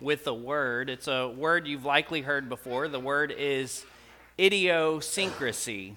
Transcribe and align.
with 0.00 0.26
a 0.26 0.34
word. 0.34 0.90
It's 0.90 1.08
a 1.08 1.28
word 1.28 1.66
you've 1.66 1.84
likely 1.84 2.22
heard 2.22 2.48
before. 2.48 2.88
The 2.88 3.00
word 3.00 3.34
is 3.36 3.84
idiosyncrasy. 4.38 5.96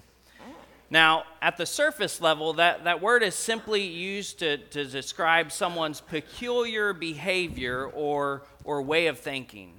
Now, 0.92 1.22
at 1.40 1.56
the 1.56 1.66
surface 1.66 2.20
level, 2.20 2.54
that, 2.54 2.84
that 2.84 3.00
word 3.00 3.22
is 3.22 3.36
simply 3.36 3.82
used 3.82 4.40
to, 4.40 4.58
to 4.58 4.84
describe 4.84 5.52
someone's 5.52 6.00
peculiar 6.00 6.92
behavior 6.92 7.86
or, 7.86 8.42
or 8.64 8.82
way 8.82 9.06
of 9.06 9.18
thinking. 9.18 9.72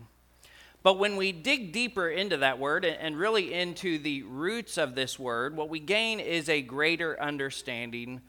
But 0.83 0.97
when 0.97 1.17
we 1.17 1.31
dig 1.31 1.73
deeper 1.73 2.09
into 2.09 2.37
that 2.37 2.59
word 2.59 2.85
and 2.85 3.17
really 3.17 3.53
into 3.53 3.99
the 3.99 4.23
roots 4.23 4.77
of 4.77 4.95
this 4.95 5.19
word, 5.19 5.55
what 5.55 5.69
we 5.69 5.79
gain 5.79 6.19
is 6.19 6.47
a 6.47 6.61
greater 6.61 7.21
understanding 7.21 8.21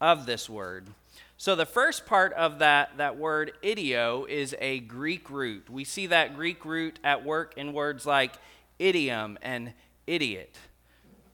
of 0.00 0.26
this 0.26 0.48
word. 0.48 0.86
So 1.38 1.54
the 1.54 1.66
first 1.66 2.06
part 2.06 2.32
of 2.32 2.60
that, 2.60 2.96
that 2.96 3.18
word 3.18 3.52
idio 3.62 4.26
is 4.26 4.56
a 4.58 4.80
Greek 4.80 5.28
root. 5.28 5.68
We 5.68 5.84
see 5.84 6.06
that 6.06 6.34
Greek 6.34 6.64
root 6.64 6.98
at 7.04 7.26
work 7.26 7.52
in 7.58 7.74
words 7.74 8.06
like 8.06 8.32
idiom 8.78 9.38
and 9.42 9.74
idiot. 10.06 10.56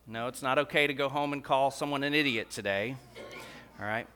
No, 0.08 0.26
it's 0.26 0.42
not 0.42 0.58
okay 0.58 0.88
to 0.88 0.92
go 0.92 1.08
home 1.08 1.32
and 1.32 1.44
call 1.44 1.70
someone 1.70 2.02
an 2.02 2.14
idiot 2.14 2.50
today. 2.50 2.96
All 3.78 3.86
right. 3.86 4.08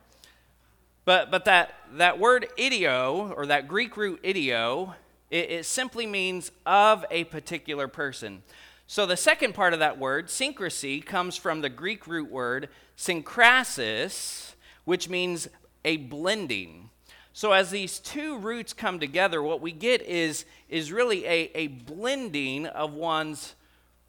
But, 1.05 1.31
but 1.31 1.45
that, 1.45 1.75
that 1.95 2.19
word 2.19 2.49
idio, 2.59 3.33
or 3.37 3.47
that 3.47 3.69
Greek 3.69 3.97
root 3.97 4.21
idio, 4.25 4.95
it, 5.31 5.51
it 5.51 5.67
simply 5.67 6.05
means 6.05 6.51
of 6.67 7.05
a 7.13 7.25
particular 7.25 7.87
person. 7.87 8.43
So 8.89 9.07
the 9.07 9.17
second 9.17 9.55
part 9.55 9.73
of 9.73 9.79
that 9.79 9.99
word, 9.99 10.27
syncrasy, 10.27 11.05
comes 11.05 11.37
from 11.37 11.61
the 11.61 11.69
Greek 11.69 12.09
root 12.09 12.29
word 12.29 12.71
synkrasis, 12.99 14.55
which 14.85 15.09
means 15.09 15.49
a 15.87 15.97
blending. 15.97 16.91
So 17.33 17.53
as 17.53 17.71
these 17.71 17.99
two 17.99 18.39
roots 18.39 18.73
come 18.73 18.99
together, 18.99 19.43
what 19.43 19.61
we 19.63 19.73
get 19.73 20.03
is, 20.03 20.45
is 20.69 20.93
really 20.93 21.25
a, 21.25 21.51
a 21.55 21.67
blending 21.69 22.67
of 22.67 22.93
one's 22.93 23.55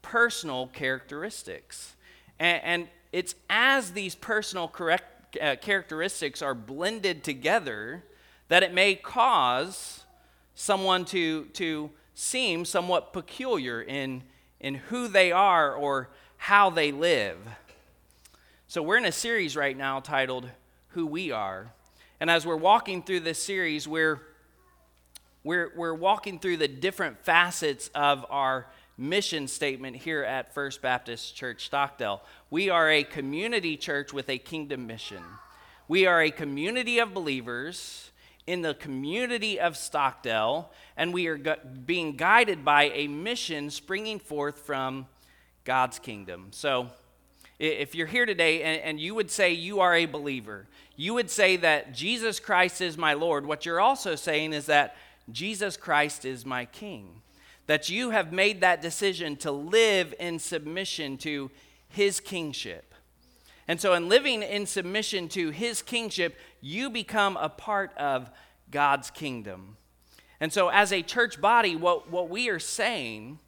personal 0.02 0.66
characteristics. 0.66 1.94
And, 2.38 2.62
and 2.64 2.88
it's 3.12 3.34
as 3.48 3.92
these 3.92 4.14
personal 4.14 4.66
correct, 4.68 5.38
uh, 5.40 5.56
characteristics 5.56 6.42
are 6.42 6.54
blended 6.54 7.22
together 7.22 8.04
that 8.48 8.62
it 8.62 8.74
may 8.74 8.94
cause 8.94 10.04
someone 10.54 11.04
to, 11.04 11.44
to 11.52 11.90
seem 12.14 12.64
somewhat 12.64 13.12
peculiar 13.12 13.80
in, 13.80 14.22
in 14.58 14.74
who 14.74 15.06
they 15.06 15.30
are 15.30 15.74
or 15.74 16.08
how 16.38 16.70
they 16.70 16.90
live. 16.90 17.36
So, 18.66 18.82
we're 18.82 18.96
in 18.96 19.04
a 19.04 19.12
series 19.12 19.56
right 19.56 19.76
now 19.76 20.00
titled 20.00 20.48
Who 20.98 21.06
We 21.06 21.30
Are. 21.30 21.70
And 22.18 22.28
as 22.28 22.44
we're 22.44 22.56
walking 22.56 23.04
through 23.04 23.20
this 23.20 23.40
series, 23.40 23.86
we're, 23.86 24.20
we're, 25.44 25.70
we're 25.76 25.94
walking 25.94 26.40
through 26.40 26.56
the 26.56 26.66
different 26.66 27.24
facets 27.24 27.88
of 27.94 28.26
our 28.30 28.66
mission 28.96 29.46
statement 29.46 29.94
here 29.94 30.24
at 30.24 30.52
First 30.54 30.82
Baptist 30.82 31.36
Church 31.36 31.66
Stockdale. 31.66 32.20
We 32.50 32.68
are 32.68 32.90
a 32.90 33.04
community 33.04 33.76
church 33.76 34.12
with 34.12 34.28
a 34.28 34.38
kingdom 34.38 34.88
mission. 34.88 35.22
We 35.86 36.06
are 36.06 36.20
a 36.20 36.32
community 36.32 36.98
of 36.98 37.14
believers 37.14 38.10
in 38.48 38.62
the 38.62 38.74
community 38.74 39.60
of 39.60 39.76
Stockdale, 39.76 40.72
and 40.96 41.14
we 41.14 41.28
are 41.28 41.38
gu- 41.38 41.64
being 41.86 42.16
guided 42.16 42.64
by 42.64 42.90
a 42.90 43.06
mission 43.06 43.70
springing 43.70 44.18
forth 44.18 44.58
from 44.58 45.06
God's 45.62 46.00
kingdom. 46.00 46.48
So, 46.50 46.88
if 47.58 47.94
you're 47.94 48.06
here 48.06 48.26
today 48.26 48.62
and, 48.62 48.80
and, 48.82 49.00
you 49.00 49.14
would 49.14 49.30
say 49.30 49.52
you 49.52 49.80
are 49.80 49.94
a 49.94 50.06
believer, 50.06 50.66
you 50.96 51.14
would 51.14 51.30
say 51.30 51.56
that 51.56 51.92
Jesus 51.92 52.38
Christ 52.38 52.80
is 52.80 52.96
my 52.96 53.14
Lord, 53.14 53.46
what 53.46 53.66
you're 53.66 53.80
also 53.80 54.14
saying 54.14 54.52
is 54.52 54.66
that 54.66 54.96
Jesus 55.30 55.76
Christ 55.76 56.24
is 56.24 56.46
my 56.46 56.64
King 56.64 57.22
that 57.68 57.90
you 57.90 58.10
have 58.10 58.32
made 58.32 58.62
that 58.62 58.82
decision 58.82 59.36
to 59.36 59.52
live 59.52 60.12
in 60.18 60.38
submission 60.38 61.16
to 61.18 61.50
his 61.86 62.18
kingship. 62.18 62.94
And 63.68 63.78
so, 63.78 63.92
in 63.92 64.08
living 64.08 64.42
in 64.42 64.64
submission 64.64 65.28
to 65.28 65.50
his 65.50 65.82
kingship, 65.82 66.36
you 66.62 66.88
become 66.88 67.36
a 67.36 67.50
part 67.50 67.96
of 67.98 68.30
God's 68.70 69.10
kingdom. 69.10 69.76
And 70.40 70.50
so, 70.50 70.70
as 70.70 70.92
a 70.92 71.02
church 71.02 71.40
body, 71.40 71.76
what, 71.76 72.10
what 72.10 72.30
we 72.30 72.48
are 72.48 72.58
saying 72.58 73.38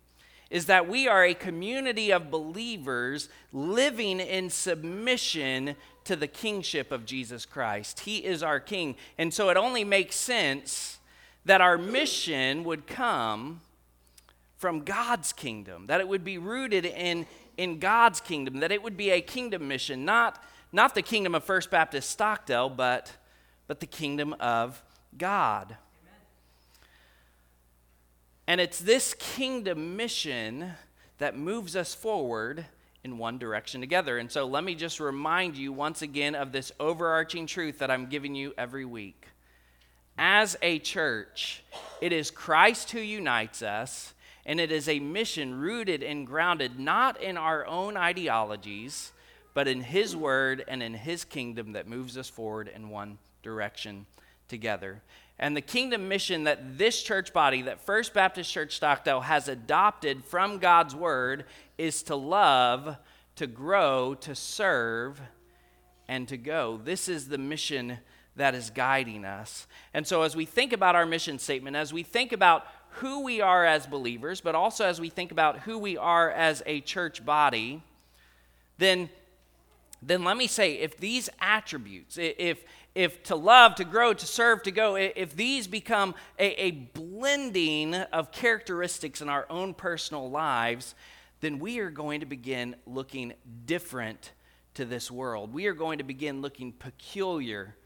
is 0.50 0.66
that 0.66 0.88
we 0.88 1.06
are 1.06 1.24
a 1.24 1.34
community 1.34 2.10
of 2.10 2.30
believers 2.30 3.28
living 3.52 4.18
in 4.20 4.50
submission 4.50 5.76
to 6.04 6.16
the 6.16 6.26
kingship 6.26 6.90
of 6.90 7.06
Jesus 7.06 7.46
Christ. 7.46 8.00
He 8.00 8.18
is 8.18 8.42
our 8.42 8.58
king. 8.58 8.96
And 9.16 9.32
so, 9.32 9.48
it 9.48 9.56
only 9.56 9.84
makes 9.84 10.16
sense 10.16 10.98
that 11.44 11.60
our 11.60 11.78
mission 11.78 12.64
would 12.64 12.86
come 12.86 13.60
from 14.56 14.80
God's 14.80 15.32
kingdom, 15.32 15.86
that 15.86 16.00
it 16.00 16.08
would 16.08 16.24
be 16.24 16.36
rooted 16.36 16.84
in, 16.84 17.26
in 17.56 17.78
God's 17.78 18.20
kingdom, 18.20 18.60
that 18.60 18.70
it 18.70 18.82
would 18.82 18.96
be 18.96 19.10
a 19.10 19.20
kingdom 19.20 19.66
mission, 19.68 20.04
not, 20.04 20.42
not 20.70 20.94
the 20.94 21.00
kingdom 21.00 21.34
of 21.34 21.44
First 21.44 21.70
Baptist 21.70 22.10
Stockdale, 22.10 22.68
but, 22.68 23.10
but 23.66 23.80
the 23.80 23.86
kingdom 23.86 24.34
of 24.38 24.82
God. 25.16 25.76
And 28.50 28.60
it's 28.60 28.80
this 28.80 29.14
kingdom 29.14 29.96
mission 29.96 30.72
that 31.18 31.38
moves 31.38 31.76
us 31.76 31.94
forward 31.94 32.66
in 33.04 33.16
one 33.16 33.38
direction 33.38 33.80
together. 33.80 34.18
And 34.18 34.28
so 34.28 34.44
let 34.44 34.64
me 34.64 34.74
just 34.74 34.98
remind 34.98 35.56
you 35.56 35.72
once 35.72 36.02
again 36.02 36.34
of 36.34 36.50
this 36.50 36.72
overarching 36.80 37.46
truth 37.46 37.78
that 37.78 37.92
I'm 37.92 38.06
giving 38.06 38.34
you 38.34 38.52
every 38.58 38.84
week. 38.84 39.28
As 40.18 40.56
a 40.62 40.80
church, 40.80 41.62
it 42.00 42.12
is 42.12 42.32
Christ 42.32 42.90
who 42.90 42.98
unites 42.98 43.62
us 43.62 44.14
and 44.44 44.58
it 44.58 44.72
is 44.72 44.88
a 44.88 44.98
mission 44.98 45.54
rooted 45.54 46.02
and 46.02 46.26
grounded 46.26 46.76
not 46.76 47.22
in 47.22 47.36
our 47.36 47.64
own 47.66 47.96
ideologies, 47.96 49.12
but 49.54 49.68
in 49.68 49.80
His 49.80 50.16
Word 50.16 50.64
and 50.66 50.82
in 50.82 50.94
His 50.94 51.24
kingdom 51.24 51.74
that 51.74 51.86
moves 51.86 52.18
us 52.18 52.28
forward 52.28 52.66
in 52.66 52.88
one 52.88 53.18
direction 53.44 54.06
together. 54.48 55.02
And 55.40 55.56
the 55.56 55.62
kingdom 55.62 56.06
mission 56.06 56.44
that 56.44 56.76
this 56.76 57.02
church 57.02 57.32
body, 57.32 57.62
that 57.62 57.80
First 57.80 58.12
Baptist 58.12 58.52
Church 58.52 58.76
Stockdale, 58.76 59.22
has 59.22 59.48
adopted 59.48 60.22
from 60.22 60.58
God's 60.58 60.94
Word 60.94 61.46
is 61.78 62.02
to 62.04 62.14
love, 62.14 62.98
to 63.36 63.46
grow, 63.46 64.14
to 64.16 64.34
serve, 64.34 65.18
and 66.06 66.28
to 66.28 66.36
go. 66.36 66.78
This 66.84 67.08
is 67.08 67.28
the 67.28 67.38
mission 67.38 67.98
that 68.36 68.54
is 68.54 68.68
guiding 68.68 69.24
us. 69.24 69.66
And 69.94 70.06
so, 70.06 70.22
as 70.22 70.36
we 70.36 70.44
think 70.44 70.74
about 70.74 70.94
our 70.94 71.06
mission 71.06 71.38
statement, 71.38 71.74
as 71.74 71.90
we 71.90 72.02
think 72.02 72.32
about 72.32 72.66
who 72.94 73.20
we 73.20 73.40
are 73.40 73.64
as 73.64 73.86
believers, 73.86 74.42
but 74.42 74.54
also 74.54 74.84
as 74.84 75.00
we 75.00 75.08
think 75.08 75.32
about 75.32 75.60
who 75.60 75.78
we 75.78 75.96
are 75.96 76.30
as 76.30 76.62
a 76.66 76.82
church 76.82 77.24
body, 77.24 77.82
then, 78.76 79.08
then 80.02 80.22
let 80.22 80.36
me 80.36 80.46
say 80.46 80.74
if 80.74 80.98
these 80.98 81.30
attributes, 81.40 82.18
if, 82.20 82.62
if 82.94 83.22
to 83.24 83.36
love, 83.36 83.76
to 83.76 83.84
grow, 83.84 84.12
to 84.12 84.26
serve, 84.26 84.62
to 84.64 84.70
go, 84.70 84.96
if 84.96 85.36
these 85.36 85.66
become 85.66 86.14
a, 86.38 86.60
a 86.60 86.70
blending 86.70 87.94
of 87.94 88.32
characteristics 88.32 89.20
in 89.20 89.28
our 89.28 89.46
own 89.48 89.74
personal 89.74 90.30
lives, 90.30 90.94
then 91.40 91.58
we 91.58 91.78
are 91.78 91.90
going 91.90 92.20
to 92.20 92.26
begin 92.26 92.76
looking 92.86 93.32
different 93.64 94.32
to 94.74 94.84
this 94.84 95.10
world. 95.10 95.52
We 95.52 95.66
are 95.66 95.74
going 95.74 95.98
to 95.98 96.04
begin 96.04 96.42
looking 96.42 96.72
peculiar 96.72 97.76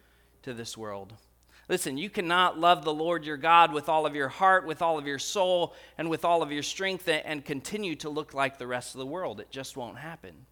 to 0.43 0.55
this 0.55 0.77
world. 0.77 1.15
Listen, 1.69 1.97
you 1.97 2.11
cannot 2.11 2.59
love 2.59 2.85
the 2.85 2.93
Lord 2.93 3.25
your 3.25 3.39
God 3.39 3.73
with 3.73 3.89
all 3.89 4.05
of 4.05 4.15
your 4.15 4.29
heart, 4.29 4.67
with 4.67 4.83
all 4.83 4.99
of 4.99 5.07
your 5.07 5.19
soul, 5.19 5.75
and 5.97 6.11
with 6.11 6.25
all 6.25 6.43
of 6.43 6.53
your 6.53 6.63
strength 6.63 7.09
and 7.09 7.45
continue 7.45 7.95
to 7.97 8.11
look 8.11 8.35
like 8.35 8.59
the 8.59 8.67
rest 8.67 8.95
of 8.95 8.99
the 8.99 9.07
world. 9.07 9.41
It 9.41 9.51
just 9.51 9.77
won't 9.77 9.99
happen. 9.99 10.47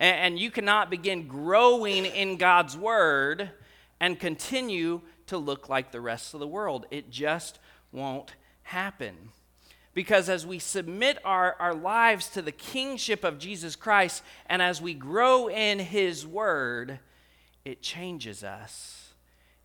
And 0.00 0.38
you 0.38 0.50
cannot 0.50 0.90
begin 0.90 1.26
growing 1.26 2.06
in 2.06 2.36
God's 2.36 2.76
word 2.76 3.50
and 4.00 4.18
continue 4.18 5.00
to 5.26 5.38
look 5.38 5.68
like 5.68 5.90
the 5.90 6.00
rest 6.00 6.34
of 6.34 6.40
the 6.40 6.46
world. 6.46 6.86
It 6.90 7.10
just 7.10 7.58
won't 7.90 8.34
happen. 8.62 9.30
Because 9.94 10.28
as 10.28 10.46
we 10.46 10.60
submit 10.60 11.18
our, 11.24 11.56
our 11.58 11.74
lives 11.74 12.28
to 12.30 12.42
the 12.42 12.52
kingship 12.52 13.24
of 13.24 13.38
Jesus 13.38 13.74
Christ 13.74 14.22
and 14.46 14.62
as 14.62 14.80
we 14.80 14.94
grow 14.94 15.48
in 15.48 15.80
his 15.80 16.24
word, 16.26 17.00
it 17.64 17.82
changes 17.82 18.44
us 18.44 19.08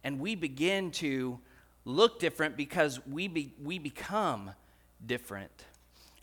and 0.03 0.19
we 0.19 0.35
begin 0.35 0.91
to 0.91 1.39
look 1.85 2.19
different 2.19 2.57
because 2.57 3.05
we, 3.05 3.27
be, 3.27 3.53
we 3.61 3.79
become 3.79 4.51
different. 5.05 5.65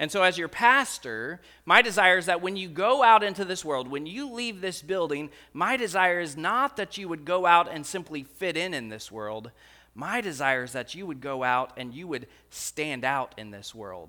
And 0.00 0.10
so, 0.10 0.22
as 0.22 0.38
your 0.38 0.48
pastor, 0.48 1.42
my 1.66 1.82
desire 1.82 2.16
is 2.16 2.24
that 2.24 2.40
when 2.40 2.56
you 2.56 2.70
go 2.70 3.02
out 3.02 3.22
into 3.22 3.44
this 3.44 3.66
world, 3.66 3.86
when 3.86 4.06
you 4.06 4.32
leave 4.32 4.62
this 4.62 4.80
building, 4.80 5.28
my 5.52 5.76
desire 5.76 6.20
is 6.20 6.38
not 6.38 6.78
that 6.78 6.96
you 6.96 7.06
would 7.06 7.26
go 7.26 7.44
out 7.44 7.70
and 7.70 7.84
simply 7.84 8.22
fit 8.22 8.56
in 8.56 8.72
in 8.72 8.88
this 8.88 9.12
world. 9.12 9.50
My 9.94 10.22
desire 10.22 10.64
is 10.64 10.72
that 10.72 10.94
you 10.94 11.04
would 11.04 11.20
go 11.20 11.44
out 11.44 11.74
and 11.76 11.92
you 11.92 12.08
would 12.08 12.28
stand 12.48 13.04
out 13.04 13.34
in 13.36 13.50
this 13.50 13.74
world. 13.74 14.08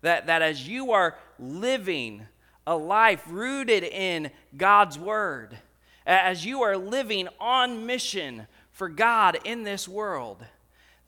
That, 0.00 0.28
that 0.28 0.40
as 0.40 0.66
you 0.66 0.92
are 0.92 1.18
living 1.38 2.26
a 2.66 2.74
life 2.74 3.22
rooted 3.28 3.84
in 3.84 4.30
God's 4.56 4.98
word, 4.98 5.58
as 6.06 6.46
you 6.46 6.62
are 6.62 6.78
living 6.78 7.28
on 7.38 7.84
mission 7.84 8.46
for 8.72 8.88
God 8.88 9.38
in 9.44 9.64
this 9.64 9.86
world, 9.86 10.42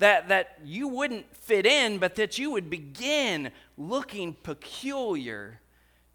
that, 0.00 0.28
that 0.28 0.58
you 0.64 0.88
wouldn't 0.88 1.34
fit 1.36 1.66
in, 1.66 1.98
but 1.98 2.16
that 2.16 2.38
you 2.38 2.50
would 2.50 2.68
begin 2.68 3.50
looking 3.78 4.34
peculiar 4.34 5.60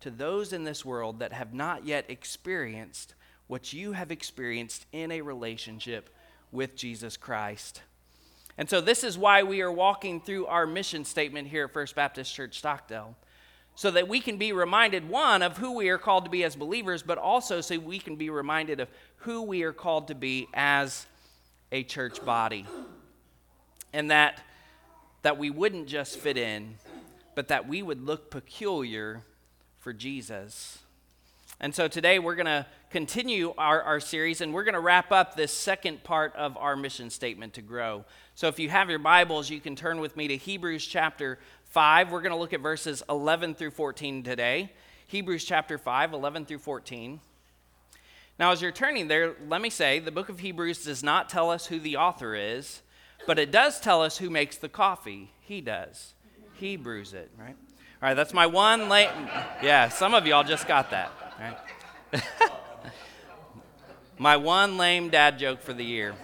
to 0.02 0.10
those 0.12 0.54
in 0.54 0.64
this 0.64 0.84
world 0.84 1.20
that 1.20 1.34
have 1.34 1.54
not 1.54 1.86
yet 1.86 2.06
experienced 2.10 3.16
what 3.48 3.74
you 3.74 3.92
have 3.92 4.12
experienced 4.12 4.88
in 4.92 5.12
a 5.12 5.22
relationship 5.22 6.10
with 6.52 6.76
Jesus 6.76 7.16
Christ. 7.16 7.82
And 8.58 8.70
so, 8.70 8.82
this 8.82 9.04
is 9.04 9.18
why 9.18 9.44
we 9.44 9.62
are 9.62 9.72
walking 9.72 10.20
through 10.20 10.48
our 10.48 10.66
mission 10.66 11.06
statement 11.06 11.48
here 11.48 11.66
at 11.66 11.74
First 11.74 11.96
Baptist 11.96 12.34
Church 12.34 12.58
Stockdale. 12.58 13.16
So 13.78 13.92
that 13.92 14.08
we 14.08 14.22
can 14.22 14.38
be 14.38 14.54
reminded, 14.54 15.10
one, 15.10 15.42
of 15.42 15.58
who 15.58 15.74
we 15.74 15.90
are 15.90 15.98
called 15.98 16.24
to 16.24 16.32
be 16.32 16.46
as 16.46 16.56
believers, 16.56 17.04
but 17.04 17.18
also 17.18 17.60
so 17.60 17.78
we 17.78 18.00
can 18.00 18.16
be 18.16 18.30
reminded 18.30 18.80
of 18.80 18.88
who 19.18 19.42
we 19.42 19.64
are 19.64 19.74
called 19.74 20.08
to 20.08 20.16
be 20.16 20.48
as 20.54 21.06
a 21.74 21.84
church 21.84 22.24
body 22.24 22.66
and 23.96 24.12
that, 24.12 24.42
that 25.22 25.38
we 25.38 25.50
wouldn't 25.50 25.88
just 25.88 26.20
fit 26.20 26.38
in, 26.38 26.76
but 27.34 27.48
that 27.48 27.66
we 27.68 27.82
would 27.82 28.06
look 28.06 28.30
peculiar 28.30 29.24
for 29.80 29.94
Jesus. 29.94 30.80
And 31.62 31.74
so 31.74 31.88
today 31.88 32.20
we're 32.20 32.36
going 32.36 32.46
to 32.46 32.66
continue 32.90 33.54
our, 33.58 33.82
our 33.82 34.02
series 34.02 34.42
and 34.42 34.54
we're 34.54 34.66
going 34.66 34.74
to 34.74 34.82
wrap 34.82 35.14
up 35.14 35.36
this 35.36 35.54
second 35.54 36.04
part 36.04 36.36
of 36.36 36.58
our 36.58 36.76
mission 36.76 37.10
statement 37.10 37.54
to 37.54 37.62
grow. 37.62 38.04
So 38.36 38.50
if 38.50 38.60
you 38.60 38.70
have 38.70 38.90
your 38.90 39.00
Bibles, 39.00 39.50
you 39.50 39.62
can 39.62 39.78
turn 39.78 40.02
with 40.02 40.18
me 40.18 40.28
to 40.28 40.36
Hebrews 40.36 40.86
chapter 40.86 41.40
5. 41.64 42.12
We're 42.12 42.22
going 42.22 42.34
to 42.34 42.38
look 42.38 42.52
at 42.52 42.60
verses 42.60 43.02
11 43.10 43.56
through 43.56 43.72
14 43.72 44.24
today. 44.24 44.74
Hebrews 45.08 45.46
chapter 45.46 45.78
5, 45.78 46.12
11 46.12 46.46
through 46.46 46.60
14. 46.60 47.22
Now, 48.38 48.52
as 48.52 48.62
you're 48.62 48.74
turning 48.74 49.08
there, 49.08 49.36
let 49.48 49.62
me 49.62 49.70
say 49.70 50.00
the 50.00 50.12
book 50.12 50.28
of 50.28 50.40
Hebrews 50.40 50.84
does 50.84 51.02
not 51.02 51.30
tell 51.30 51.50
us 51.50 51.68
who 51.68 51.80
the 51.80 51.96
author 51.96 52.36
is, 52.36 52.82
but 53.28 53.40
it 53.40 53.52
does 53.52 53.80
tell 53.80 54.02
us 54.02 54.18
who 54.18 54.30
makes 54.30 54.58
the 54.58 54.70
coffee. 54.70 55.32
He 55.42 55.62
does. 55.62 56.14
He 56.54 56.76
brews 56.78 57.14
it, 57.14 57.32
right? 57.38 57.56
All 58.02 58.10
right, 58.10 58.14
that's 58.14 58.34
my 58.34 58.46
one 58.46 58.90
late. 58.90 59.10
Yeah, 59.62 59.90
some 59.90 60.14
of 60.14 60.28
y'all 60.28 60.44
just 60.44 60.68
got 60.68 60.92
that, 60.92 61.12
right? 61.40 62.22
my 64.18 64.38
one 64.38 64.78
lame 64.78 65.10
dad 65.10 65.40
joke 65.40 65.62
for 65.62 65.74
the 65.74 65.84
year. 65.84 66.16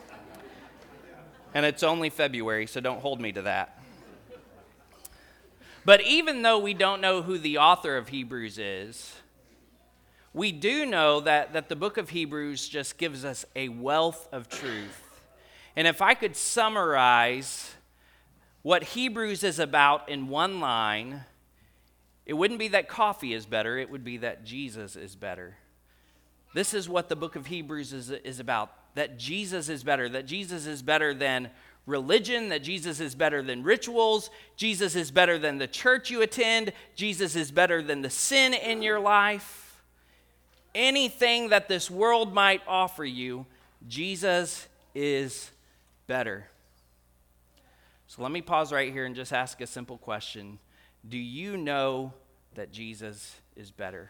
And 1.54 1.66
it's 1.66 1.84
only 1.84 2.10
February, 2.10 2.68
so 2.68 2.80
don't 2.80 3.02
hold 3.02 3.20
me 3.20 3.32
to 3.34 3.42
that. 3.44 3.78
But 5.84 6.02
even 6.02 6.44
though 6.44 6.60
we 6.60 6.74
don't 6.74 7.02
know 7.02 7.22
who 7.24 7.38
the 7.38 7.58
author 7.58 7.98
of 7.98 8.10
Hebrews 8.10 8.58
is, 8.58 9.14
we 10.34 10.52
do 10.52 10.86
know 10.86 11.20
that, 11.22 11.54
that 11.54 11.68
the 11.68 11.76
book 11.76 11.98
of 11.98 12.12
Hebrews 12.12 12.70
just 12.70 12.98
gives 12.98 13.26
us 13.26 13.44
a 13.56 13.68
wealth 13.70 14.30
of 14.32 14.48
truth 14.48 15.01
and 15.76 15.88
if 15.88 16.02
I 16.02 16.14
could 16.14 16.36
summarize 16.36 17.76
what 18.62 18.84
Hebrews 18.84 19.44
is 19.44 19.60
about 19.60 20.10
in 20.10 20.28
one 20.28 20.60
line, 20.60 21.22
it 22.26 22.34
wouldn't 22.34 22.60
be 22.60 22.70
that 22.70 22.88
coffee 22.88 23.34
is 23.34 23.46
better, 23.46 23.78
it 23.78 23.90
would 23.90 24.04
be 24.04 24.18
that 24.18 24.44
Jesus 24.46 24.96
is 24.96 25.16
better. 25.16 25.58
This 26.54 26.74
is 26.74 26.90
what 26.90 27.10
the 27.10 27.16
book 27.16 27.36
of 27.36 27.48
Hebrews 27.48 27.94
is, 27.94 28.12
is 28.12 28.40
about 28.40 28.72
that 28.96 29.18
Jesus 29.18 29.70
is 29.70 29.84
better, 29.84 30.10
that 30.10 30.26
Jesus 30.26 30.66
is 30.66 30.82
better 30.82 31.14
than 31.14 31.50
religion, 31.86 32.50
that 32.50 32.62
Jesus 32.62 33.00
is 33.00 33.16
better 33.16 33.42
than 33.42 33.64
rituals, 33.64 34.30
Jesus 34.56 34.96
is 34.96 35.12
better 35.12 35.40
than 35.40 35.58
the 35.58 35.68
church 35.68 36.10
you 36.10 36.22
attend, 36.22 36.74
Jesus 36.96 37.36
is 37.36 37.52
better 37.52 37.82
than 37.82 38.02
the 38.02 38.10
sin 38.10 38.54
in 38.54 38.82
your 38.82 39.00
life. 39.00 39.82
Anything 40.76 41.50
that 41.50 41.68
this 41.68 41.90
world 41.90 42.34
might 42.34 42.62
offer 42.68 43.04
you, 43.04 43.46
Jesus 43.88 44.68
is 44.94 45.50
better. 46.12 46.46
So 48.06 48.22
let 48.22 48.34
me 48.34 48.42
pause 48.42 48.74
right 48.74 48.92
here 48.92 49.06
and 49.06 49.16
just 49.16 49.32
ask 49.32 49.62
a 49.62 49.66
simple 49.66 49.98
question 49.98 50.60
Do 51.08 51.18
you 51.18 51.56
know 51.56 52.12
that 52.56 52.74
Jesus 52.74 53.38
is 53.56 53.72
better? 53.72 54.10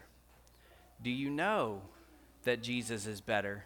Do 1.04 1.12
you 1.12 1.30
know 1.30 1.84
that 2.44 2.64
Jesus 2.64 3.06
is 3.06 3.22
better? 3.22 3.66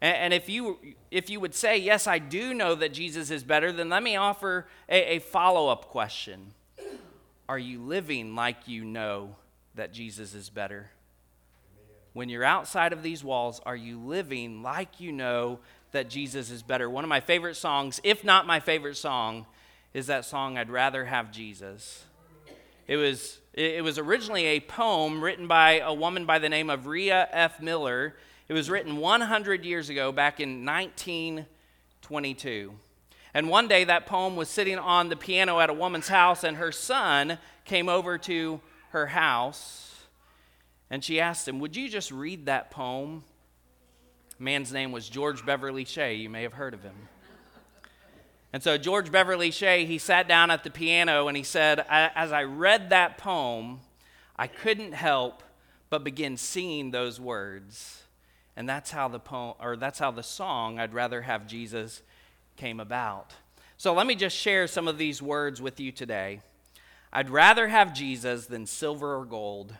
And, 0.00 0.32
if 0.32 0.48
you, 0.48 0.78
if 1.10 1.28
you 1.28 1.38
would 1.40 1.54
say, 1.54 1.76
Yes, 1.76 2.06
I 2.06 2.18
do 2.20 2.54
know 2.54 2.74
that 2.74 2.94
Jesus 2.94 3.30
is 3.30 3.44
better, 3.44 3.70
then 3.70 3.90
let 3.90 4.02
me 4.02 4.16
offer 4.16 4.66
a, 4.88 5.16
a 5.16 5.18
follow 5.18 5.68
up 5.68 5.90
question 5.90 6.54
Are 7.50 7.58
you 7.58 7.82
living 7.82 8.34
like 8.34 8.66
you 8.66 8.82
know 8.82 9.36
that 9.74 9.92
Jesus 9.92 10.32
is 10.32 10.48
better? 10.48 10.88
When 12.14 12.30
you're 12.30 12.44
outside 12.44 12.94
of 12.94 13.02
these 13.02 13.22
walls, 13.22 13.60
are 13.66 13.76
you 13.76 13.98
living 14.00 14.62
like 14.62 15.00
you 15.00 15.12
know 15.12 15.58
that 15.96 16.08
Jesus 16.10 16.50
is 16.50 16.62
better. 16.62 16.90
One 16.90 17.04
of 17.04 17.08
my 17.08 17.20
favorite 17.20 17.56
songs, 17.56 18.02
if 18.04 18.22
not 18.22 18.46
my 18.46 18.60
favorite 18.60 18.98
song, 18.98 19.46
is 19.94 20.08
that 20.08 20.26
song 20.26 20.58
I'd 20.58 20.68
rather 20.68 21.06
have 21.06 21.32
Jesus. 21.32 22.04
It 22.86 22.98
was 22.98 23.38
it 23.54 23.82
was 23.82 23.98
originally 23.98 24.44
a 24.44 24.60
poem 24.60 25.24
written 25.24 25.46
by 25.46 25.80
a 25.80 25.94
woman 25.94 26.26
by 26.26 26.38
the 26.38 26.50
name 26.50 26.68
of 26.68 26.86
Rhea 26.86 27.26
F. 27.32 27.62
Miller. 27.62 28.14
It 28.46 28.52
was 28.52 28.68
written 28.68 28.98
100 28.98 29.64
years 29.64 29.88
ago, 29.88 30.12
back 30.12 30.38
in 30.38 30.66
1922. 30.66 32.74
And 33.32 33.48
one 33.48 33.66
day 33.66 33.84
that 33.84 34.04
poem 34.04 34.36
was 34.36 34.50
sitting 34.50 34.78
on 34.78 35.08
the 35.08 35.16
piano 35.16 35.60
at 35.60 35.70
a 35.70 35.74
woman's 35.74 36.08
house, 36.08 36.44
and 36.44 36.58
her 36.58 36.72
son 36.72 37.38
came 37.64 37.88
over 37.88 38.18
to 38.18 38.60
her 38.90 39.06
house. 39.06 39.94
And 40.90 41.02
she 41.02 41.18
asked 41.18 41.48
him, 41.48 41.58
Would 41.60 41.74
you 41.74 41.88
just 41.88 42.12
read 42.12 42.44
that 42.44 42.70
poem 42.70 43.24
man's 44.38 44.72
name 44.72 44.92
was 44.92 45.08
George 45.08 45.44
Beverly 45.44 45.84
Shea. 45.84 46.14
You 46.14 46.28
may 46.28 46.42
have 46.42 46.54
heard 46.54 46.74
of 46.74 46.82
him. 46.82 46.94
And 48.52 48.62
so, 48.62 48.78
George 48.78 49.12
Beverly 49.12 49.50
Shea, 49.50 49.84
he 49.84 49.98
sat 49.98 50.28
down 50.28 50.50
at 50.50 50.64
the 50.64 50.70
piano 50.70 51.28
and 51.28 51.36
he 51.36 51.42
said, 51.42 51.84
As 51.90 52.32
I 52.32 52.44
read 52.44 52.90
that 52.90 53.18
poem, 53.18 53.80
I 54.36 54.46
couldn't 54.46 54.92
help 54.92 55.42
but 55.90 56.04
begin 56.04 56.36
singing 56.36 56.90
those 56.90 57.20
words. 57.20 58.02
And 58.56 58.68
that's 58.68 58.90
how 58.90 59.08
the 59.08 59.18
poem, 59.18 59.54
or 59.60 59.76
that's 59.76 59.98
how 59.98 60.10
the 60.10 60.22
song, 60.22 60.78
I'd 60.78 60.94
rather 60.94 61.22
have 61.22 61.46
Jesus, 61.46 62.02
came 62.56 62.80
about. 62.80 63.34
So, 63.76 63.92
let 63.92 64.06
me 64.06 64.14
just 64.14 64.36
share 64.36 64.66
some 64.66 64.88
of 64.88 64.96
these 64.96 65.20
words 65.20 65.60
with 65.60 65.78
you 65.78 65.92
today. 65.92 66.40
I'd 67.12 67.30
rather 67.30 67.68
have 67.68 67.94
Jesus 67.94 68.46
than 68.46 68.66
silver 68.66 69.16
or 69.18 69.24
gold. 69.24 69.74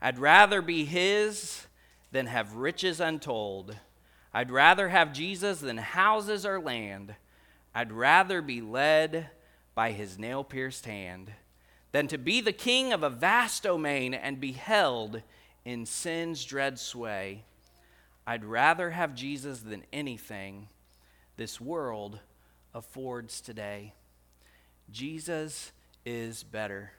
I'd 0.00 0.18
rather 0.18 0.62
be 0.62 0.84
his 0.84 1.66
than 2.10 2.26
have 2.26 2.54
riches 2.54 3.00
untold. 3.00 3.76
I'd 4.34 4.50
rather 4.50 4.88
have 4.88 5.12
Jesus 5.12 5.60
than 5.60 5.76
houses 5.78 6.44
or 6.44 6.60
land. 6.60 7.14
I'd 7.72 7.92
rather 7.92 8.42
be 8.42 8.60
led 8.60 9.30
by 9.76 9.92
his 9.92 10.18
nail 10.18 10.42
pierced 10.42 10.86
hand 10.86 11.30
than 11.92 12.08
to 12.08 12.18
be 12.18 12.40
the 12.40 12.52
king 12.52 12.92
of 12.92 13.04
a 13.04 13.10
vast 13.10 13.62
domain 13.62 14.12
and 14.12 14.40
be 14.40 14.50
held 14.50 15.22
in 15.64 15.86
sin's 15.86 16.44
dread 16.44 16.80
sway. 16.80 17.44
I'd 18.26 18.44
rather 18.44 18.90
have 18.90 19.14
Jesus 19.14 19.60
than 19.60 19.84
anything 19.92 20.66
this 21.36 21.60
world 21.60 22.18
affords 22.74 23.40
today. 23.40 23.94
Jesus 24.90 25.70
is 26.04 26.42
better. 26.42 26.90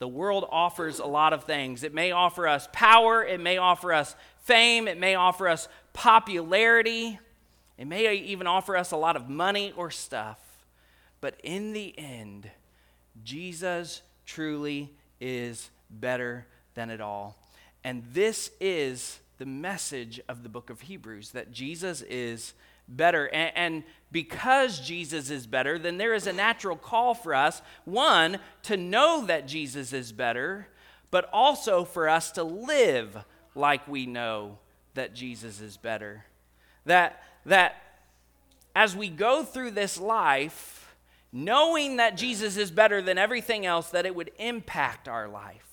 The 0.00 0.08
world 0.08 0.46
offers 0.50 0.98
a 0.98 1.06
lot 1.06 1.32
of 1.34 1.44
things. 1.44 1.84
It 1.84 1.94
may 1.94 2.10
offer 2.10 2.48
us 2.48 2.68
power, 2.72 3.22
it 3.22 3.38
may 3.38 3.58
offer 3.58 3.92
us 3.92 4.16
fame, 4.38 4.88
it 4.88 4.98
may 4.98 5.14
offer 5.14 5.46
us 5.46 5.68
popularity, 5.92 7.20
it 7.76 7.86
may 7.86 8.14
even 8.14 8.46
offer 8.46 8.76
us 8.76 8.92
a 8.92 8.96
lot 8.96 9.14
of 9.14 9.28
money 9.28 9.72
or 9.76 9.90
stuff. 9.90 10.38
But 11.20 11.38
in 11.44 11.74
the 11.74 11.96
end, 11.98 12.50
Jesus 13.22 14.00
truly 14.24 14.90
is 15.20 15.70
better 15.90 16.46
than 16.74 16.88
it 16.88 17.02
all. 17.02 17.36
And 17.84 18.02
this 18.12 18.50
is 18.58 19.20
the 19.36 19.46
message 19.46 20.18
of 20.30 20.42
the 20.42 20.48
book 20.48 20.70
of 20.70 20.82
Hebrews 20.82 21.32
that 21.32 21.52
Jesus 21.52 22.00
is 22.02 22.54
better. 22.88 23.26
And, 23.26 23.52
and, 23.56 23.84
because 24.12 24.80
Jesus 24.80 25.30
is 25.30 25.46
better, 25.46 25.78
then 25.78 25.96
there 25.96 26.14
is 26.14 26.26
a 26.26 26.32
natural 26.32 26.76
call 26.76 27.14
for 27.14 27.34
us 27.34 27.62
one, 27.84 28.38
to 28.64 28.76
know 28.76 29.24
that 29.26 29.46
Jesus 29.46 29.92
is 29.92 30.10
better, 30.10 30.66
but 31.10 31.28
also 31.32 31.84
for 31.84 32.08
us 32.08 32.32
to 32.32 32.42
live 32.42 33.24
like 33.54 33.86
we 33.86 34.06
know 34.06 34.58
that 34.94 35.14
Jesus 35.14 35.60
is 35.60 35.76
better. 35.76 36.24
That, 36.86 37.22
that 37.46 37.76
as 38.74 38.96
we 38.96 39.08
go 39.08 39.44
through 39.44 39.72
this 39.72 39.98
life, 39.98 40.94
knowing 41.32 41.96
that 41.98 42.16
Jesus 42.16 42.56
is 42.56 42.70
better 42.70 43.00
than 43.00 43.18
everything 43.18 43.64
else, 43.64 43.90
that 43.90 44.06
it 44.06 44.14
would 44.14 44.32
impact 44.38 45.08
our 45.08 45.28
life. 45.28 45.66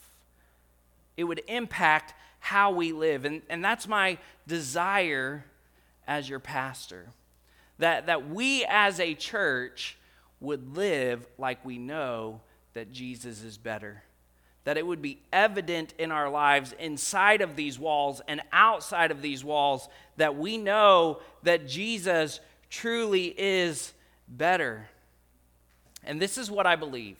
It 1.16 1.24
would 1.24 1.42
impact 1.48 2.14
how 2.40 2.72
we 2.72 2.92
live. 2.92 3.26
And, 3.26 3.42
and 3.50 3.64
that's 3.66 3.88
my 3.88 4.20
desire 4.46 5.46
as 6.08 6.30
your 6.30 6.40
pastor. 6.40 7.08
That, 7.80 8.08
that 8.08 8.30
we 8.30 8.66
as 8.68 9.00
a 9.00 9.14
church 9.14 9.98
would 10.40 10.76
live 10.76 11.28
like 11.38 11.64
we 11.66 11.78
know 11.78 12.42
that 12.74 12.92
Jesus 12.92 13.44
is 13.44 13.58
better. 13.58 14.04
That 14.64 14.78
it 14.78 14.86
would 14.86 15.02
be 15.02 15.22
evident 15.32 15.94
in 15.98 16.12
our 16.12 16.30
lives 16.30 16.74
inside 16.80 17.42
of 17.42 17.56
these 17.56 17.80
walls 17.80 18.22
and 18.28 18.42
outside 18.52 19.12
of 19.12 19.22
these 19.22 19.44
walls 19.44 19.88
that 20.18 20.38
we 20.38 20.58
know 20.58 21.22
that 21.44 21.68
Jesus 21.68 22.40
truly 22.70 23.34
is 23.38 23.94
better. 24.28 24.88
And 26.04 26.22
this 26.22 26.38
is 26.38 26.52
what 26.52 26.66
I 26.66 26.76
believe. 26.76 27.18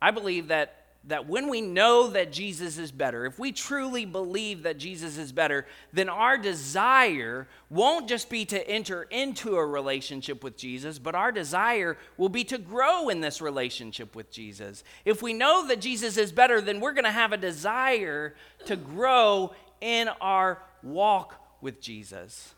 I 0.00 0.10
believe 0.10 0.48
that 0.48 0.85
that 1.06 1.28
when 1.28 1.48
we 1.48 1.60
know 1.60 2.08
that 2.08 2.32
Jesus 2.32 2.78
is 2.78 2.90
better, 2.90 3.26
if 3.26 3.38
we 3.38 3.52
truly 3.52 4.04
believe 4.04 4.64
that 4.64 4.78
Jesus 4.78 5.18
is 5.18 5.30
better, 5.30 5.66
then 5.92 6.08
our 6.08 6.36
desire 6.36 7.46
won't 7.70 8.08
just 8.08 8.28
be 8.28 8.44
to 8.46 8.68
enter 8.68 9.04
into 9.04 9.56
a 9.56 9.64
relationship 9.64 10.42
with 10.42 10.56
Jesus, 10.56 10.98
but 10.98 11.14
our 11.14 11.30
desire 11.30 11.96
will 12.16 12.28
be 12.28 12.44
to 12.44 12.58
grow 12.58 13.08
in 13.08 13.20
this 13.20 13.40
relationship 13.40 14.16
with 14.16 14.30
Jesus. 14.30 14.82
If 15.04 15.22
we 15.22 15.32
know 15.32 15.66
that 15.68 15.80
Jesus 15.80 16.16
is 16.16 16.32
better, 16.32 16.60
then 16.60 16.80
we're 16.80 16.92
going 16.92 17.04
to 17.04 17.10
have 17.10 17.32
a 17.32 17.38
desire 17.38 18.34
to 18.66 18.76
grow 18.76 19.52
in 19.80 20.08
our 20.20 20.60
walk 20.82 21.40
with 21.60 21.80
Jesus. 21.80 22.54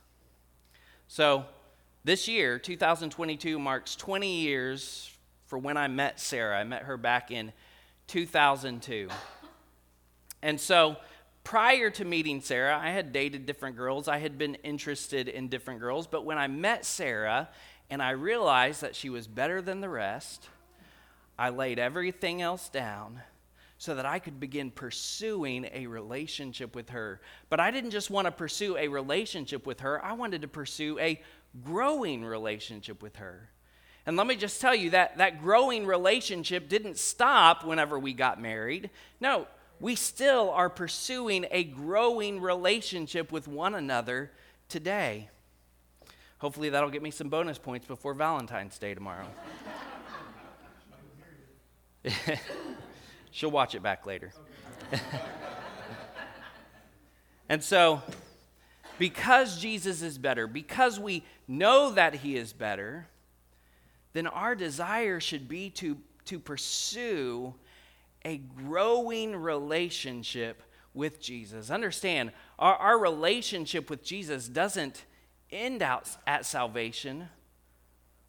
So, 1.06 1.44
this 2.04 2.28
year, 2.28 2.58
2022, 2.58 3.58
marks 3.58 3.94
20 3.94 4.40
years 4.40 5.10
for 5.46 5.58
when 5.58 5.76
I 5.76 5.88
met 5.88 6.20
Sarah. 6.20 6.58
I 6.58 6.64
met 6.64 6.84
her 6.84 6.96
back 6.96 7.30
in 7.30 7.52
2002. 8.08 9.08
And 10.42 10.60
so 10.60 10.96
prior 11.44 11.90
to 11.90 12.04
meeting 12.04 12.40
Sarah, 12.40 12.76
I 12.76 12.90
had 12.90 13.12
dated 13.12 13.46
different 13.46 13.76
girls. 13.76 14.08
I 14.08 14.18
had 14.18 14.36
been 14.36 14.56
interested 14.56 15.28
in 15.28 15.48
different 15.48 15.80
girls. 15.80 16.06
But 16.06 16.24
when 16.24 16.38
I 16.38 16.46
met 16.46 16.84
Sarah 16.84 17.48
and 17.88 18.02
I 18.02 18.10
realized 18.10 18.82
that 18.82 18.96
she 18.96 19.08
was 19.08 19.26
better 19.26 19.62
than 19.62 19.80
the 19.80 19.88
rest, 19.88 20.48
I 21.38 21.50
laid 21.50 21.78
everything 21.78 22.42
else 22.42 22.68
down 22.68 23.20
so 23.78 23.94
that 23.94 24.04
I 24.04 24.18
could 24.18 24.40
begin 24.40 24.72
pursuing 24.72 25.68
a 25.72 25.86
relationship 25.86 26.74
with 26.74 26.90
her. 26.90 27.20
But 27.48 27.60
I 27.60 27.70
didn't 27.70 27.92
just 27.92 28.10
want 28.10 28.26
to 28.26 28.32
pursue 28.32 28.76
a 28.76 28.88
relationship 28.88 29.66
with 29.66 29.80
her, 29.80 30.04
I 30.04 30.14
wanted 30.14 30.42
to 30.42 30.48
pursue 30.48 30.98
a 30.98 31.22
growing 31.64 32.24
relationship 32.24 33.02
with 33.02 33.16
her. 33.16 33.50
And 34.08 34.16
let 34.16 34.26
me 34.26 34.36
just 34.36 34.62
tell 34.62 34.74
you 34.74 34.88
that 34.90 35.18
that 35.18 35.42
growing 35.42 35.84
relationship 35.84 36.70
didn't 36.70 36.96
stop 36.96 37.62
whenever 37.62 37.98
we 37.98 38.14
got 38.14 38.40
married. 38.40 38.88
No, 39.20 39.46
we 39.80 39.96
still 39.96 40.48
are 40.48 40.70
pursuing 40.70 41.44
a 41.50 41.62
growing 41.62 42.40
relationship 42.40 43.30
with 43.30 43.46
one 43.46 43.74
another 43.74 44.30
today. 44.70 45.28
Hopefully, 46.38 46.70
that'll 46.70 46.88
get 46.88 47.02
me 47.02 47.10
some 47.10 47.28
bonus 47.28 47.58
points 47.58 47.86
before 47.86 48.14
Valentine's 48.14 48.78
Day 48.78 48.94
tomorrow. 48.94 49.26
She'll 53.30 53.50
watch 53.50 53.74
it 53.74 53.82
back 53.82 54.06
later. 54.06 54.32
and 57.50 57.62
so, 57.62 58.02
because 58.98 59.60
Jesus 59.60 60.00
is 60.00 60.16
better, 60.16 60.46
because 60.46 60.98
we 60.98 61.24
know 61.46 61.92
that 61.92 62.14
he 62.14 62.38
is 62.38 62.54
better, 62.54 63.06
then 64.18 64.26
our 64.26 64.56
desire 64.56 65.20
should 65.20 65.48
be 65.48 65.70
to, 65.70 65.96
to 66.24 66.40
pursue 66.40 67.54
a 68.24 68.38
growing 68.38 69.36
relationship 69.36 70.60
with 70.92 71.20
Jesus. 71.20 71.70
Understand, 71.70 72.32
our, 72.58 72.74
our 72.74 72.98
relationship 72.98 73.88
with 73.88 74.02
Jesus 74.02 74.48
doesn't 74.48 75.04
end 75.52 75.82
out 75.82 76.08
at 76.26 76.44
salvation. 76.44 77.28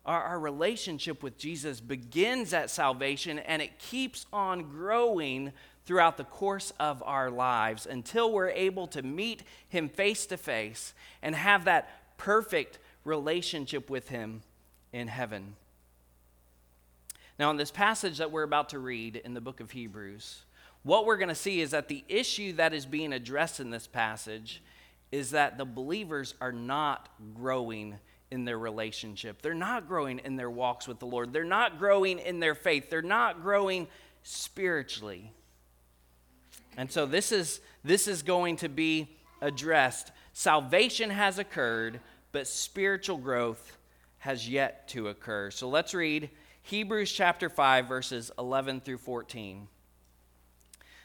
Our, 0.05 0.21
our 0.21 0.39
relationship 0.39 1.23
with 1.23 1.39
Jesus 1.39 1.81
begins 1.81 2.53
at 2.53 2.69
salvation 2.69 3.39
and 3.39 3.59
it 3.59 3.79
keeps 3.79 4.27
on 4.31 4.69
growing 4.69 5.53
throughout 5.85 6.17
the 6.17 6.23
course 6.23 6.71
of 6.79 7.01
our 7.03 7.31
lives 7.31 7.87
until 7.87 8.31
we're 8.31 8.49
able 8.49 8.85
to 8.85 9.01
meet 9.01 9.41
Him 9.67 9.89
face 9.89 10.27
to 10.27 10.37
face 10.37 10.93
and 11.23 11.33
have 11.33 11.65
that 11.65 12.17
perfect 12.17 12.77
relationship 13.05 13.89
with 13.89 14.09
Him 14.09 14.43
in 14.93 15.07
heaven. 15.07 15.55
Now, 17.39 17.51
in 17.51 17.57
this 17.57 17.71
passage 17.71 18.17
that 18.17 18.31
we're 18.31 18.43
about 18.43 18.69
to 18.69 18.79
read 18.79 19.15
in 19.15 19.33
the 19.33 19.39
book 19.39 19.61
of 19.61 19.71
Hebrews, 19.71 20.41
what 20.83 21.05
we're 21.05 21.15
going 21.15 21.29
to 21.29 21.35
see 21.35 21.61
is 21.61 21.71
that 21.71 21.87
the 21.87 22.03
issue 22.09 22.51
that 22.53 22.73
is 22.73 22.85
being 22.85 23.13
addressed 23.13 23.61
in 23.61 23.69
this 23.69 23.87
passage 23.87 24.61
is 25.09 25.31
that 25.31 25.57
the 25.57 25.63
believers 25.63 26.35
are 26.41 26.51
not 26.51 27.07
growing 27.33 27.95
in 28.29 28.43
their 28.43 28.59
relationship. 28.59 29.41
They're 29.41 29.53
not 29.53 29.87
growing 29.87 30.19
in 30.19 30.35
their 30.35 30.49
walks 30.49 30.85
with 30.85 30.99
the 30.99 31.05
Lord. 31.05 31.31
They're 31.31 31.45
not 31.45 31.79
growing 31.79 32.19
in 32.19 32.41
their 32.41 32.55
faith. 32.55 32.89
They're 32.89 33.01
not 33.01 33.41
growing 33.41 33.87
spiritually. 34.23 35.31
And 36.75 36.91
so 36.91 37.05
this 37.05 37.31
is 37.31 37.61
this 37.85 38.07
is 38.07 38.21
going 38.21 38.57
to 38.57 38.69
be 38.69 39.07
addressed. 39.41 40.11
Salvation 40.33 41.09
has 41.09 41.39
occurred, 41.39 42.01
but 42.33 42.47
spiritual 42.47 43.17
growth 43.17 43.77
has 44.19 44.47
yet 44.47 44.89
to 44.89 45.07
occur. 45.07 45.49
So 45.49 45.69
let's 45.69 45.93
read 45.93 46.29
Hebrews 46.63 47.11
chapter 47.11 47.49
5, 47.49 47.87
verses 47.87 48.31
11 48.37 48.81
through 48.81 48.99
14 48.99 49.67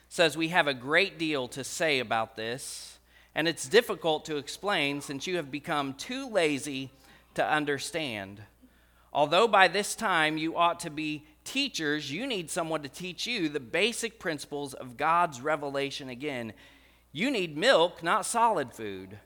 says, 0.08 0.36
We 0.36 0.48
have 0.48 0.68
a 0.68 0.74
great 0.74 1.18
deal 1.18 1.48
to 1.48 1.64
say 1.64 1.98
about 1.98 2.36
this, 2.36 2.98
and 3.34 3.48
it's 3.48 3.68
difficult 3.68 4.24
to 4.26 4.36
explain 4.36 5.00
since 5.00 5.26
you 5.26 5.36
have 5.36 5.50
become 5.50 5.94
too 5.94 6.28
lazy 6.28 6.90
to 7.34 7.44
understand. 7.44 8.42
Although 9.12 9.48
by 9.48 9.68
this 9.68 9.94
time 9.94 10.36
you 10.36 10.56
ought 10.56 10.80
to 10.80 10.90
be 10.90 11.24
teachers, 11.44 12.10
you 12.10 12.26
need 12.26 12.50
someone 12.50 12.82
to 12.82 12.88
teach 12.88 13.26
you 13.26 13.48
the 13.48 13.60
basic 13.60 14.18
principles 14.18 14.74
of 14.74 14.96
God's 14.96 15.40
revelation 15.40 16.08
again. 16.08 16.52
You 17.12 17.30
need 17.30 17.56
milk, 17.56 18.02
not 18.02 18.26
solid 18.26 18.72
food. 18.72 19.18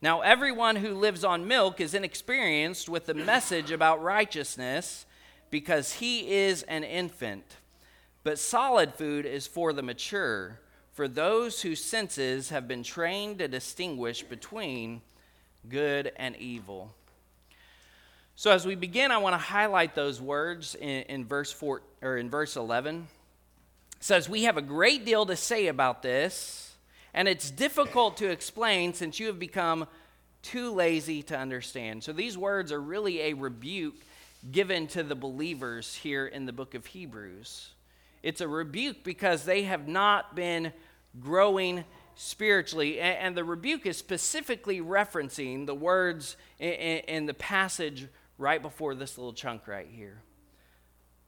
Now, 0.00 0.20
everyone 0.20 0.76
who 0.76 0.94
lives 0.94 1.24
on 1.24 1.48
milk 1.48 1.80
is 1.80 1.94
inexperienced 1.94 2.88
with 2.88 3.06
the 3.06 3.14
message 3.14 3.70
about 3.70 4.02
righteousness 4.02 5.06
because 5.50 5.94
he 5.94 6.30
is 6.30 6.62
an 6.64 6.84
infant. 6.84 7.44
But 8.22 8.38
solid 8.38 8.94
food 8.94 9.26
is 9.26 9.46
for 9.46 9.72
the 9.72 9.82
mature, 9.82 10.58
for 10.92 11.08
those 11.08 11.62
whose 11.62 11.84
senses 11.84 12.50
have 12.50 12.66
been 12.66 12.82
trained 12.82 13.38
to 13.38 13.48
distinguish 13.48 14.22
between 14.22 15.02
good 15.68 16.12
and 16.16 16.36
evil. 16.36 16.94
So 18.36 18.50
as 18.50 18.66
we 18.66 18.74
begin, 18.74 19.10
I 19.12 19.18
want 19.18 19.34
to 19.34 19.38
highlight 19.38 19.94
those 19.94 20.20
words 20.20 20.74
in, 20.74 21.02
in 21.02 21.24
verse 21.24 21.52
four 21.52 21.82
or 22.02 22.16
in 22.16 22.30
verse 22.30 22.56
eleven. 22.56 23.06
It 23.96 24.04
says, 24.04 24.28
We 24.28 24.44
have 24.44 24.56
a 24.56 24.62
great 24.62 25.04
deal 25.04 25.26
to 25.26 25.36
say 25.36 25.68
about 25.68 26.02
this, 26.02 26.74
and 27.12 27.28
it's 27.28 27.50
difficult 27.50 28.16
to 28.16 28.30
explain 28.30 28.94
since 28.94 29.20
you 29.20 29.28
have 29.28 29.38
become 29.38 29.86
too 30.42 30.72
lazy 30.72 31.22
to 31.24 31.38
understand. 31.38 32.02
So 32.02 32.12
these 32.12 32.36
words 32.36 32.72
are 32.72 32.80
really 32.80 33.20
a 33.20 33.34
rebuke 33.34 33.96
given 34.50 34.86
to 34.88 35.02
the 35.02 35.14
believers 35.14 35.94
here 35.94 36.26
in 36.26 36.46
the 36.46 36.52
book 36.52 36.74
of 36.74 36.86
Hebrews. 36.86 37.70
It's 38.22 38.40
a 38.40 38.48
rebuke 38.48 39.04
because 39.04 39.44
they 39.44 39.62
have 39.64 39.88
not 39.88 40.34
been 40.34 40.72
growing 41.20 41.84
spiritually. 42.14 43.00
And 43.00 43.36
the 43.36 43.44
rebuke 43.44 43.86
is 43.86 43.96
specifically 43.96 44.80
referencing 44.80 45.66
the 45.66 45.74
words 45.74 46.36
in 46.58 47.26
the 47.26 47.34
passage 47.34 48.08
right 48.38 48.60
before 48.60 48.94
this 48.94 49.18
little 49.18 49.32
chunk 49.32 49.66
right 49.66 49.88
here. 49.90 50.22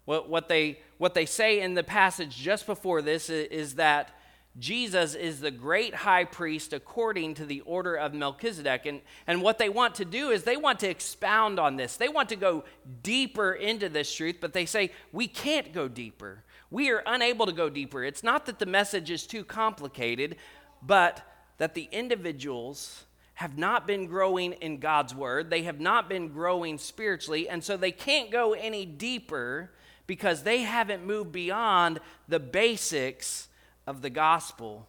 What, 0.04 0.48
they, 0.48 0.78
what 0.98 1.14
they 1.14 1.26
say 1.26 1.60
in 1.60 1.74
the 1.74 1.82
passage 1.82 2.36
just 2.36 2.66
before 2.66 3.02
this 3.02 3.28
is 3.28 3.74
that 3.74 4.10
Jesus 4.58 5.14
is 5.14 5.40
the 5.40 5.50
great 5.50 5.94
high 5.94 6.24
priest 6.24 6.72
according 6.72 7.34
to 7.34 7.44
the 7.44 7.60
order 7.60 7.94
of 7.94 8.14
Melchizedek. 8.14 8.86
And, 8.86 9.02
and 9.26 9.42
what 9.42 9.58
they 9.58 9.68
want 9.68 9.96
to 9.96 10.04
do 10.04 10.30
is 10.30 10.44
they 10.44 10.56
want 10.56 10.80
to 10.80 10.88
expound 10.88 11.60
on 11.60 11.76
this. 11.76 11.96
They 11.96 12.08
want 12.08 12.30
to 12.30 12.36
go 12.36 12.64
deeper 13.02 13.52
into 13.52 13.88
this 13.88 14.12
truth, 14.12 14.36
but 14.40 14.54
they 14.54 14.64
say, 14.64 14.92
we 15.12 15.26
can't 15.26 15.72
go 15.74 15.88
deeper. 15.88 16.42
We 16.70 16.90
are 16.90 17.02
unable 17.06 17.44
to 17.46 17.52
go 17.52 17.68
deeper. 17.68 18.02
It's 18.02 18.22
not 18.22 18.46
that 18.46 18.58
the 18.58 18.66
message 18.66 19.10
is 19.10 19.26
too 19.26 19.44
complicated, 19.44 20.36
but 20.82 21.22
that 21.58 21.74
the 21.74 21.88
individuals 21.92 23.04
have 23.34 23.58
not 23.58 23.86
been 23.86 24.06
growing 24.06 24.52
in 24.54 24.78
God's 24.78 25.14
word. 25.14 25.50
They 25.50 25.64
have 25.64 25.80
not 25.80 26.08
been 26.08 26.28
growing 26.28 26.78
spiritually, 26.78 27.46
and 27.46 27.62
so 27.62 27.76
they 27.76 27.92
can't 27.92 28.30
go 28.30 28.54
any 28.54 28.86
deeper 28.86 29.70
because 30.06 30.42
they 30.42 30.62
haven't 30.62 31.04
moved 31.04 31.32
beyond 31.32 32.00
the 32.28 32.40
basics 32.40 33.48
of 33.86 34.02
the 34.02 34.10
gospel. 34.10 34.86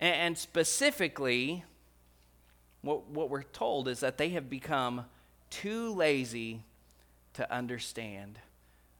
And 0.00 0.36
specifically, 0.36 1.64
what, 2.82 3.08
what 3.08 3.30
we're 3.30 3.42
told 3.42 3.88
is 3.88 4.00
that 4.00 4.18
they 4.18 4.30
have 4.30 4.48
become 4.48 5.04
too 5.50 5.92
lazy 5.94 6.62
to 7.34 7.52
understand. 7.52 8.38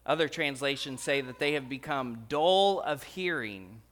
Other 0.05 0.29
translations 0.29 1.03
say 1.03 1.21
that 1.21 1.39
they 1.39 1.53
have 1.55 1.69
become 1.69 2.25
dull 2.29 2.81
of 2.81 3.03
hearing. 3.03 3.83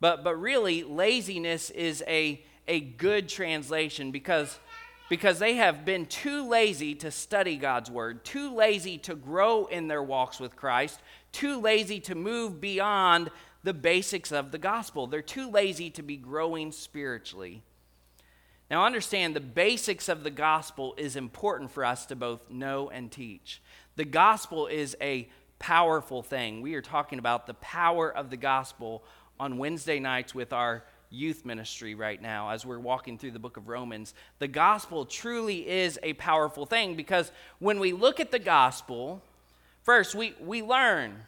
But, 0.00 0.24
but 0.24 0.36
really, 0.36 0.82
laziness 0.82 1.70
is 1.70 2.02
a, 2.06 2.42
a 2.66 2.80
good 2.80 3.28
translation 3.28 4.10
because, 4.10 4.58
because 5.08 5.38
they 5.38 5.54
have 5.54 5.84
been 5.84 6.06
too 6.06 6.48
lazy 6.48 6.94
to 6.96 7.10
study 7.10 7.56
God's 7.56 7.90
word, 7.90 8.24
too 8.24 8.54
lazy 8.54 8.98
to 8.98 9.14
grow 9.14 9.66
in 9.66 9.88
their 9.88 10.02
walks 10.02 10.40
with 10.40 10.56
Christ, 10.56 11.00
too 11.30 11.60
lazy 11.60 12.00
to 12.00 12.14
move 12.14 12.60
beyond 12.60 13.30
the 13.62 13.74
basics 13.74 14.32
of 14.32 14.50
the 14.50 14.58
gospel. 14.58 15.06
They're 15.06 15.22
too 15.22 15.50
lazy 15.50 15.90
to 15.90 16.02
be 16.02 16.16
growing 16.16 16.72
spiritually. 16.72 17.62
Now, 18.70 18.84
understand 18.84 19.36
the 19.36 19.40
basics 19.40 20.08
of 20.08 20.24
the 20.24 20.30
gospel 20.30 20.94
is 20.96 21.14
important 21.14 21.70
for 21.70 21.84
us 21.84 22.06
to 22.06 22.16
both 22.16 22.50
know 22.50 22.88
and 22.88 23.12
teach. 23.12 23.60
The 23.96 24.04
gospel 24.04 24.66
is 24.66 24.96
a 25.00 25.28
powerful 25.58 26.22
thing. 26.22 26.62
We 26.62 26.74
are 26.74 26.82
talking 26.82 27.18
about 27.18 27.46
the 27.46 27.54
power 27.54 28.10
of 28.10 28.30
the 28.30 28.36
gospel 28.36 29.04
on 29.38 29.58
Wednesday 29.58 30.00
nights 30.00 30.34
with 30.34 30.52
our 30.52 30.84
youth 31.10 31.44
ministry 31.44 31.94
right 31.94 32.20
now 32.20 32.50
as 32.50 32.64
we're 32.64 32.78
walking 32.78 33.18
through 33.18 33.32
the 33.32 33.38
book 33.38 33.58
of 33.58 33.68
Romans. 33.68 34.14
The 34.38 34.48
gospel 34.48 35.04
truly 35.04 35.68
is 35.68 35.98
a 36.02 36.14
powerful 36.14 36.64
thing 36.64 36.96
because 36.96 37.30
when 37.58 37.78
we 37.78 37.92
look 37.92 38.18
at 38.18 38.30
the 38.30 38.38
gospel, 38.38 39.22
first 39.82 40.14
we, 40.14 40.34
we 40.40 40.62
learn 40.62 41.24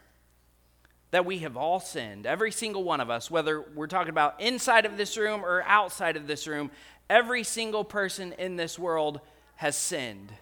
that 1.15 1.25
we 1.25 1.39
have 1.39 1.57
all 1.57 1.79
sinned, 1.79 2.27
every 2.27 2.51
single 2.51 2.83
one 2.83 3.01
of 3.01 3.09
us, 3.09 3.31
whether 3.31 3.61
we're 3.61 3.87
talking 3.87 4.11
about 4.11 4.41
inside 4.41 4.85
of 4.85 4.97
this 4.97 5.17
room 5.17 5.45
or 5.45 5.63
outside 5.63 6.17
of 6.17 6.27
this 6.27 6.49
room, 6.49 6.73
every 7.09 7.45
single 7.45 7.85
person 7.85 8.33
in 8.33 8.57
this 8.57 8.81
world 8.81 9.21
has 9.55 9.77
sinned. 9.77 10.33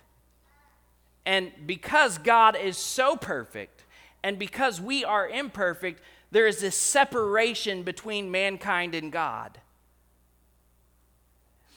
And 1.27 1.53
because 1.67 2.17
God 2.17 2.57
is 2.57 2.79
so 2.79 3.17
perfect, 3.17 3.85
and 4.23 4.39
because 4.39 4.81
we 4.81 5.05
are 5.05 5.29
imperfect, 5.29 6.01
there 6.31 6.47
is 6.47 6.61
this 6.61 6.75
separation 6.75 7.83
between 7.83 8.31
mankind 8.31 8.95
and 8.95 9.13
God. 9.13 9.59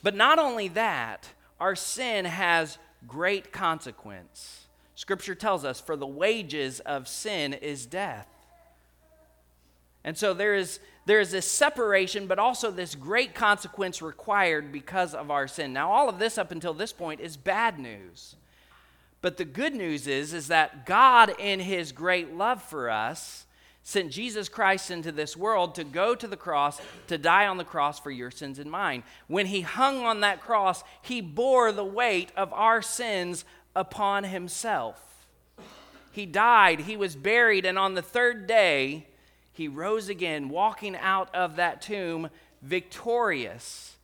But 0.04 0.16
not 0.16 0.40
only 0.40 0.70
that, 0.70 1.28
our 1.60 1.75
sin 1.75 2.24
has 2.24 2.78
great 3.06 3.52
consequence. 3.52 4.68
Scripture 4.96 5.36
tells 5.36 5.66
us, 5.66 5.82
for 5.82 5.98
the 5.98 6.08
wages 6.08 6.80
of 6.80 7.10
sin 7.10 7.52
is 7.52 7.86
death. 7.86 8.30
And 10.06 10.16
so 10.16 10.36
there 10.36 10.54
is, 10.54 10.80
there 11.08 11.20
is 11.20 11.32
this 11.32 11.50
separation, 11.50 12.28
but 12.28 12.38
also 12.38 12.70
this 12.70 12.94
great 12.94 13.34
consequence 13.34 14.04
required 14.04 14.72
because 14.72 15.16
of 15.16 15.32
our 15.32 15.48
sin. 15.48 15.74
Now, 15.74 15.92
all 15.92 16.08
of 16.08 16.20
this 16.20 16.38
up 16.38 16.52
until 16.52 16.76
this 16.76 16.94
point 16.94 17.20
is 17.20 17.36
bad 17.36 17.80
news. 17.80 18.36
But 19.22 19.38
the 19.38 19.46
good 19.46 19.74
news 19.74 20.06
is, 20.06 20.32
is 20.32 20.48
that 20.50 20.86
God, 20.86 21.34
in 21.40 21.60
his 21.60 21.92
great 21.92 22.36
love 22.36 22.62
for 22.62 22.92
us, 22.92 23.48
sent 23.82 24.12
Jesus 24.12 24.48
Christ 24.48 24.92
into 24.92 25.12
this 25.12 25.36
world 25.36 25.74
to 25.76 25.84
go 25.84 26.14
to 26.14 26.28
the 26.28 26.38
cross, 26.38 26.80
to 27.08 27.18
die 27.18 27.48
on 27.48 27.58
the 27.58 27.64
cross 27.64 28.00
for 28.00 28.12
your 28.12 28.30
sins 28.30 28.60
and 28.60 28.70
mine. 28.70 29.04
When 29.28 29.48
he 29.48 29.62
hung 29.62 30.06
on 30.06 30.20
that 30.20 30.40
cross, 30.42 30.84
he 31.02 31.20
bore 31.20 31.72
the 31.72 31.84
weight 31.84 32.32
of 32.38 32.54
our 32.54 32.84
sins 32.84 33.44
upon 33.76 34.26
himself. 34.26 35.26
He 36.12 36.28
died, 36.28 36.82
he 36.82 36.96
was 36.96 37.16
buried, 37.16 37.66
and 37.66 37.80
on 37.80 37.96
the 37.96 38.04
third 38.04 38.46
day, 38.46 39.08
he 39.58 39.68
rose 39.68 40.10
again, 40.10 40.50
walking 40.50 40.96
out 40.96 41.34
of 41.34 41.56
that 41.56 41.82
tomb 41.82 42.30
victorious. 42.62 43.96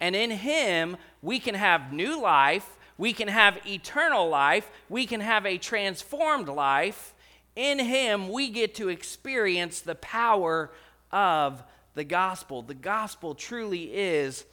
And 0.00 0.14
in 0.14 0.30
him, 0.30 0.96
we 1.22 1.40
can 1.40 1.54
have 1.54 1.92
new 1.92 2.20
life, 2.20 2.76
we 2.96 3.12
can 3.12 3.28
have 3.28 3.58
eternal 3.66 4.28
life, 4.28 4.70
we 4.88 5.06
can 5.06 5.20
have 5.20 5.46
a 5.46 5.58
transformed 5.58 6.48
life. 6.48 7.14
In 7.56 7.78
him, 7.78 8.30
we 8.30 8.50
get 8.50 8.74
to 8.76 8.88
experience 8.88 9.80
the 9.80 9.96
power 9.96 10.70
of 11.10 11.62
the 11.94 12.04
gospel. 12.04 12.62
The 12.62 12.74
gospel 12.74 13.34
truly 13.34 13.94
is 13.94 14.44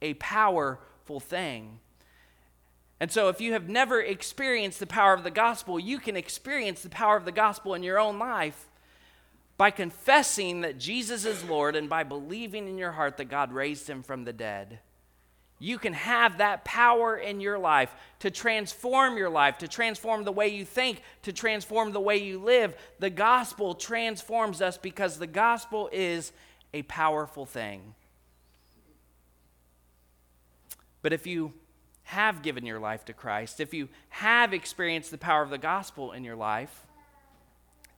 a 0.00 0.14
powerful 0.14 1.20
thing. 1.20 1.80
And 3.00 3.10
so, 3.10 3.28
if 3.28 3.40
you 3.40 3.52
have 3.52 3.68
never 3.68 4.00
experienced 4.00 4.80
the 4.80 4.86
power 4.86 5.12
of 5.12 5.24
the 5.24 5.30
gospel, 5.30 5.78
you 5.78 5.98
can 5.98 6.16
experience 6.16 6.80
the 6.80 6.88
power 6.88 7.16
of 7.16 7.26
the 7.26 7.32
gospel 7.32 7.74
in 7.74 7.82
your 7.82 7.98
own 7.98 8.18
life 8.18 8.68
by 9.56 9.70
confessing 9.70 10.62
that 10.62 10.78
Jesus 10.78 11.24
is 11.24 11.44
Lord 11.44 11.76
and 11.76 11.88
by 11.88 12.02
believing 12.02 12.68
in 12.68 12.78
your 12.78 12.92
heart 12.92 13.16
that 13.18 13.26
God 13.26 13.52
raised 13.52 13.88
him 13.88 14.02
from 14.02 14.24
the 14.24 14.32
dead, 14.32 14.80
you 15.60 15.78
can 15.78 15.92
have 15.92 16.38
that 16.38 16.64
power 16.64 17.16
in 17.16 17.40
your 17.40 17.58
life 17.58 17.94
to 18.18 18.30
transform 18.30 19.16
your 19.16 19.30
life, 19.30 19.58
to 19.58 19.68
transform 19.68 20.24
the 20.24 20.32
way 20.32 20.48
you 20.48 20.64
think, 20.64 21.00
to 21.22 21.32
transform 21.32 21.92
the 21.92 22.00
way 22.00 22.16
you 22.16 22.38
live. 22.38 22.76
The 22.98 23.10
gospel 23.10 23.74
transforms 23.74 24.60
us 24.60 24.76
because 24.76 25.18
the 25.18 25.28
gospel 25.28 25.88
is 25.92 26.32
a 26.74 26.82
powerful 26.82 27.46
thing. 27.46 27.94
But 31.02 31.12
if 31.12 31.26
you 31.26 31.52
have 32.04 32.42
given 32.42 32.66
your 32.66 32.80
life 32.80 33.04
to 33.04 33.12
Christ, 33.12 33.60
if 33.60 33.72
you 33.72 33.88
have 34.08 34.52
experienced 34.52 35.10
the 35.10 35.18
power 35.18 35.42
of 35.42 35.50
the 35.50 35.58
gospel 35.58 36.12
in 36.12 36.24
your 36.24 36.36
life, 36.36 36.86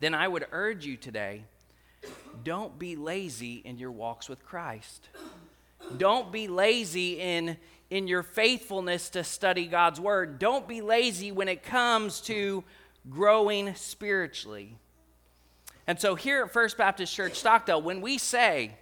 then 0.00 0.14
I 0.14 0.28
would 0.28 0.46
urge 0.52 0.84
you 0.84 0.96
today 0.96 1.44
don't 2.44 2.78
be 2.78 2.96
lazy 2.96 3.62
in 3.64 3.78
your 3.78 3.90
walks 3.90 4.28
with 4.28 4.44
Christ. 4.44 5.08
Don't 5.96 6.30
be 6.30 6.48
lazy 6.48 7.18
in, 7.20 7.56
in 7.90 8.06
your 8.08 8.22
faithfulness 8.22 9.10
to 9.10 9.24
study 9.24 9.66
God's 9.66 10.00
word. 10.00 10.38
Don't 10.38 10.68
be 10.68 10.80
lazy 10.80 11.32
when 11.32 11.48
it 11.48 11.62
comes 11.62 12.20
to 12.22 12.64
growing 13.08 13.74
spiritually. 13.74 14.76
And 15.86 16.00
so, 16.00 16.14
here 16.14 16.44
at 16.44 16.52
First 16.52 16.76
Baptist 16.76 17.14
Church 17.14 17.34
Stockdale, 17.34 17.80
when 17.80 18.00
we 18.00 18.18
say 18.18 18.72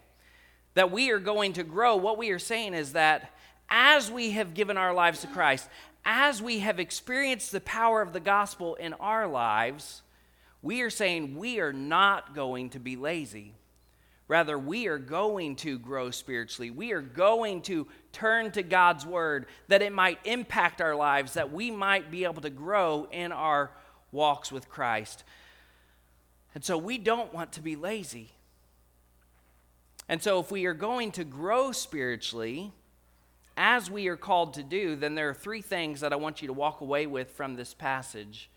that 0.74 0.90
we 0.90 1.10
are 1.10 1.18
going 1.18 1.52
to 1.54 1.62
grow, 1.62 1.96
what 1.96 2.16
we 2.16 2.30
are 2.30 2.38
saying 2.38 2.74
is 2.74 2.94
that 2.94 3.30
as 3.68 4.10
we 4.10 4.30
have 4.30 4.54
given 4.54 4.76
our 4.76 4.94
lives 4.94 5.20
to 5.20 5.26
Christ, 5.26 5.68
as 6.04 6.40
we 6.40 6.60
have 6.60 6.80
experienced 6.80 7.52
the 7.52 7.60
power 7.60 8.00
of 8.00 8.12
the 8.12 8.20
gospel 8.20 8.74
in 8.76 8.94
our 8.94 9.26
lives, 9.26 10.02
we 10.64 10.80
are 10.80 10.88
saying 10.88 11.36
we 11.36 11.60
are 11.60 11.74
not 11.74 12.34
going 12.34 12.70
to 12.70 12.80
be 12.80 12.96
lazy. 12.96 13.52
Rather, 14.28 14.58
we 14.58 14.86
are 14.86 14.96
going 14.96 15.56
to 15.56 15.78
grow 15.78 16.10
spiritually. 16.10 16.70
We 16.70 16.92
are 16.92 17.02
going 17.02 17.60
to 17.62 17.86
turn 18.12 18.50
to 18.52 18.62
God's 18.62 19.04
word 19.04 19.44
that 19.68 19.82
it 19.82 19.92
might 19.92 20.18
impact 20.24 20.80
our 20.80 20.96
lives, 20.96 21.34
that 21.34 21.52
we 21.52 21.70
might 21.70 22.10
be 22.10 22.24
able 22.24 22.40
to 22.40 22.48
grow 22.48 23.06
in 23.12 23.30
our 23.30 23.72
walks 24.10 24.50
with 24.50 24.70
Christ. 24.70 25.22
And 26.54 26.64
so 26.64 26.78
we 26.78 26.96
don't 26.96 27.34
want 27.34 27.52
to 27.52 27.60
be 27.60 27.76
lazy. 27.76 28.30
And 30.08 30.22
so, 30.22 30.40
if 30.40 30.50
we 30.50 30.64
are 30.64 30.74
going 30.74 31.12
to 31.12 31.24
grow 31.24 31.72
spiritually, 31.72 32.72
as 33.56 33.90
we 33.90 34.08
are 34.08 34.16
called 34.16 34.54
to 34.54 34.62
do, 34.62 34.96
then 34.96 35.14
there 35.14 35.28
are 35.28 35.34
three 35.34 35.62
things 35.62 36.00
that 36.00 36.12
I 36.14 36.16
want 36.16 36.40
you 36.40 36.48
to 36.48 36.54
walk 36.54 36.80
away 36.80 37.06
with 37.06 37.32
from 37.32 37.56
this 37.56 37.74
passage 37.74 38.48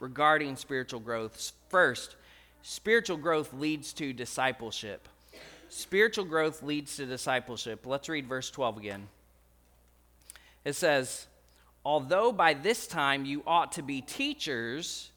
regarding 0.00 0.56
spiritual 0.56 1.00
growth. 1.00 1.52
First, 1.68 2.16
spiritual 2.62 3.16
growth 3.16 3.52
leads 3.52 3.92
to 3.94 4.12
discipleship. 4.12 5.08
Spiritual 5.68 6.24
growth 6.24 6.62
leads 6.62 6.96
to 6.96 7.06
discipleship. 7.06 7.86
Let's 7.86 8.08
read 8.08 8.26
verse 8.26 8.50
12 8.50 8.78
again. 8.78 9.08
It 10.64 10.74
says, 10.74 11.26
Although 11.84 12.32
by 12.32 12.54
this 12.54 12.86
time 12.86 13.24
you 13.24 13.42
ought 13.46 13.72
to 13.72 13.82
be 13.82 14.00
teachers, 14.00 15.10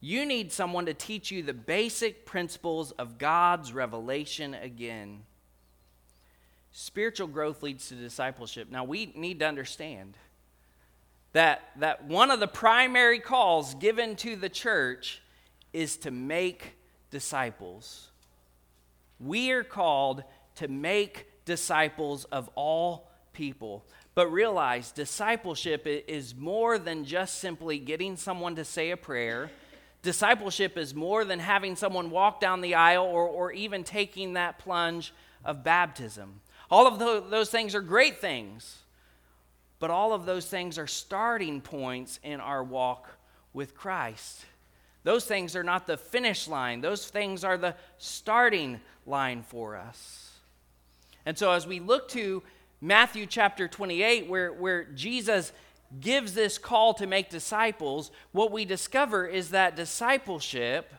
you 0.00 0.24
need 0.24 0.52
someone 0.52 0.86
to 0.86 0.94
teach 0.94 1.30
you 1.30 1.42
the 1.42 1.54
basic 1.54 2.24
principles 2.24 2.92
of 2.92 3.18
God's 3.18 3.72
revelation 3.72 4.54
again. 4.54 5.22
Spiritual 6.72 7.28
growth 7.28 7.62
leads 7.62 7.88
to 7.88 7.94
discipleship. 7.94 8.70
Now, 8.70 8.84
we 8.84 9.12
need 9.16 9.40
to 9.40 9.46
understand 9.46 10.16
that, 11.32 11.70
that 11.76 12.04
one 12.04 12.30
of 12.30 12.40
the 12.40 12.48
primary 12.48 13.18
calls 13.18 13.74
given 13.74 14.16
to 14.16 14.36
the 14.36 14.48
church 14.48 15.20
is 15.72 15.96
to 15.98 16.10
make 16.10 16.76
disciples. 17.10 18.10
We 19.20 19.50
are 19.50 19.64
called 19.64 20.24
to 20.56 20.68
make 20.68 21.26
disciples 21.44 22.24
of 22.26 22.50
all 22.54 23.10
people. 23.32 23.84
But 24.14 24.32
realize 24.32 24.90
discipleship 24.90 25.86
is 25.86 26.34
more 26.34 26.78
than 26.78 27.04
just 27.04 27.38
simply 27.38 27.78
getting 27.78 28.16
someone 28.16 28.56
to 28.56 28.64
say 28.64 28.90
a 28.90 28.96
prayer. 28.96 29.50
Discipleship 30.02 30.76
is 30.76 30.94
more 30.94 31.24
than 31.24 31.38
having 31.38 31.76
someone 31.76 32.10
walk 32.10 32.40
down 32.40 32.60
the 32.60 32.74
aisle 32.74 33.04
or, 33.04 33.28
or 33.28 33.52
even 33.52 33.84
taking 33.84 34.32
that 34.32 34.58
plunge 34.58 35.12
of 35.44 35.62
baptism. 35.62 36.40
All 36.70 36.86
of 36.86 36.98
those 36.98 37.50
things 37.50 37.74
are 37.74 37.80
great 37.80 38.20
things. 38.20 38.78
But 39.78 39.90
all 39.90 40.12
of 40.12 40.26
those 40.26 40.46
things 40.46 40.78
are 40.78 40.86
starting 40.86 41.60
points 41.60 42.18
in 42.22 42.40
our 42.40 42.64
walk 42.64 43.08
with 43.52 43.74
Christ. 43.74 44.44
Those 45.04 45.24
things 45.24 45.54
are 45.54 45.62
not 45.62 45.86
the 45.86 45.96
finish 45.96 46.48
line, 46.48 46.80
those 46.80 47.06
things 47.08 47.44
are 47.44 47.56
the 47.56 47.74
starting 47.96 48.80
line 49.06 49.42
for 49.42 49.76
us. 49.76 50.32
And 51.24 51.38
so, 51.38 51.52
as 51.52 51.66
we 51.66 51.80
look 51.80 52.08
to 52.10 52.42
Matthew 52.80 53.26
chapter 53.26 53.68
28, 53.68 54.28
where, 54.28 54.52
where 54.52 54.84
Jesus 54.84 55.52
gives 56.00 56.34
this 56.34 56.58
call 56.58 56.94
to 56.94 57.06
make 57.06 57.30
disciples, 57.30 58.10
what 58.32 58.52
we 58.52 58.64
discover 58.64 59.26
is 59.26 59.50
that 59.50 59.76
discipleship 59.76 60.92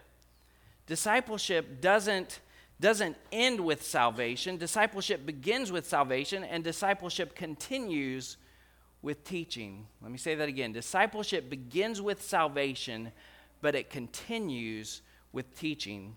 discipleship 0.87 1.79
doesn't 1.81 2.39
doesn't 2.81 3.17
end 3.31 3.59
with 3.59 3.83
salvation. 3.83 4.57
Discipleship 4.57 5.25
begins 5.25 5.69
with 5.69 5.85
salvation 5.85 6.45
and 6.45 6.63
discipleship 6.63 7.35
continues 7.35 8.37
with 9.01 9.23
teaching. 9.23 9.87
Let 10.01 10.11
me 10.11 10.17
say 10.17 10.35
that 10.35 10.49
again. 10.49 10.71
Discipleship 10.71 11.49
begins 11.49 12.01
with 12.01 12.21
salvation, 12.21 13.11
but 13.61 13.75
it 13.75 13.89
continues 13.89 15.01
with 15.31 15.57
teaching. 15.57 16.15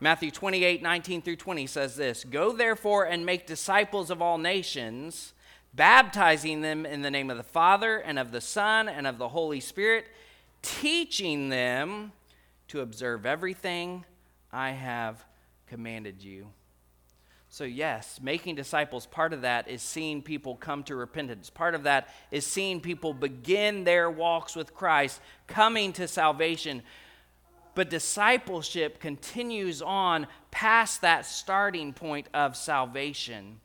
Matthew 0.00 0.30
28 0.30 0.82
19 0.82 1.22
through 1.22 1.36
20 1.36 1.66
says 1.66 1.96
this 1.96 2.24
Go 2.24 2.52
therefore 2.52 3.04
and 3.04 3.26
make 3.26 3.46
disciples 3.46 4.10
of 4.10 4.22
all 4.22 4.38
nations, 4.38 5.34
baptizing 5.74 6.60
them 6.60 6.86
in 6.86 7.02
the 7.02 7.10
name 7.10 7.30
of 7.30 7.36
the 7.36 7.42
Father 7.42 7.98
and 7.98 8.18
of 8.18 8.30
the 8.30 8.40
Son 8.40 8.88
and 8.88 9.06
of 9.06 9.18
the 9.18 9.28
Holy 9.28 9.60
Spirit, 9.60 10.06
teaching 10.62 11.48
them 11.48 12.12
to 12.68 12.80
observe 12.80 13.26
everything 13.26 14.04
I 14.52 14.70
have 14.70 15.24
commanded 15.66 16.22
you. 16.22 16.48
So, 17.58 17.64
yes, 17.64 18.20
making 18.22 18.54
disciples, 18.54 19.04
part 19.04 19.32
of 19.32 19.42
that 19.42 19.66
is 19.66 19.82
seeing 19.82 20.22
people 20.22 20.54
come 20.54 20.84
to 20.84 20.94
repentance. 20.94 21.50
Part 21.50 21.74
of 21.74 21.82
that 21.82 22.06
is 22.30 22.46
seeing 22.46 22.80
people 22.80 23.12
begin 23.12 23.82
their 23.82 24.08
walks 24.08 24.54
with 24.54 24.76
Christ, 24.76 25.20
coming 25.48 25.92
to 25.94 26.06
salvation. 26.06 26.84
But 27.74 27.90
discipleship 27.90 29.00
continues 29.00 29.82
on 29.82 30.28
past 30.52 31.00
that 31.00 31.26
starting 31.26 31.92
point 31.92 32.28
of 32.32 32.56
salvation 32.56 33.58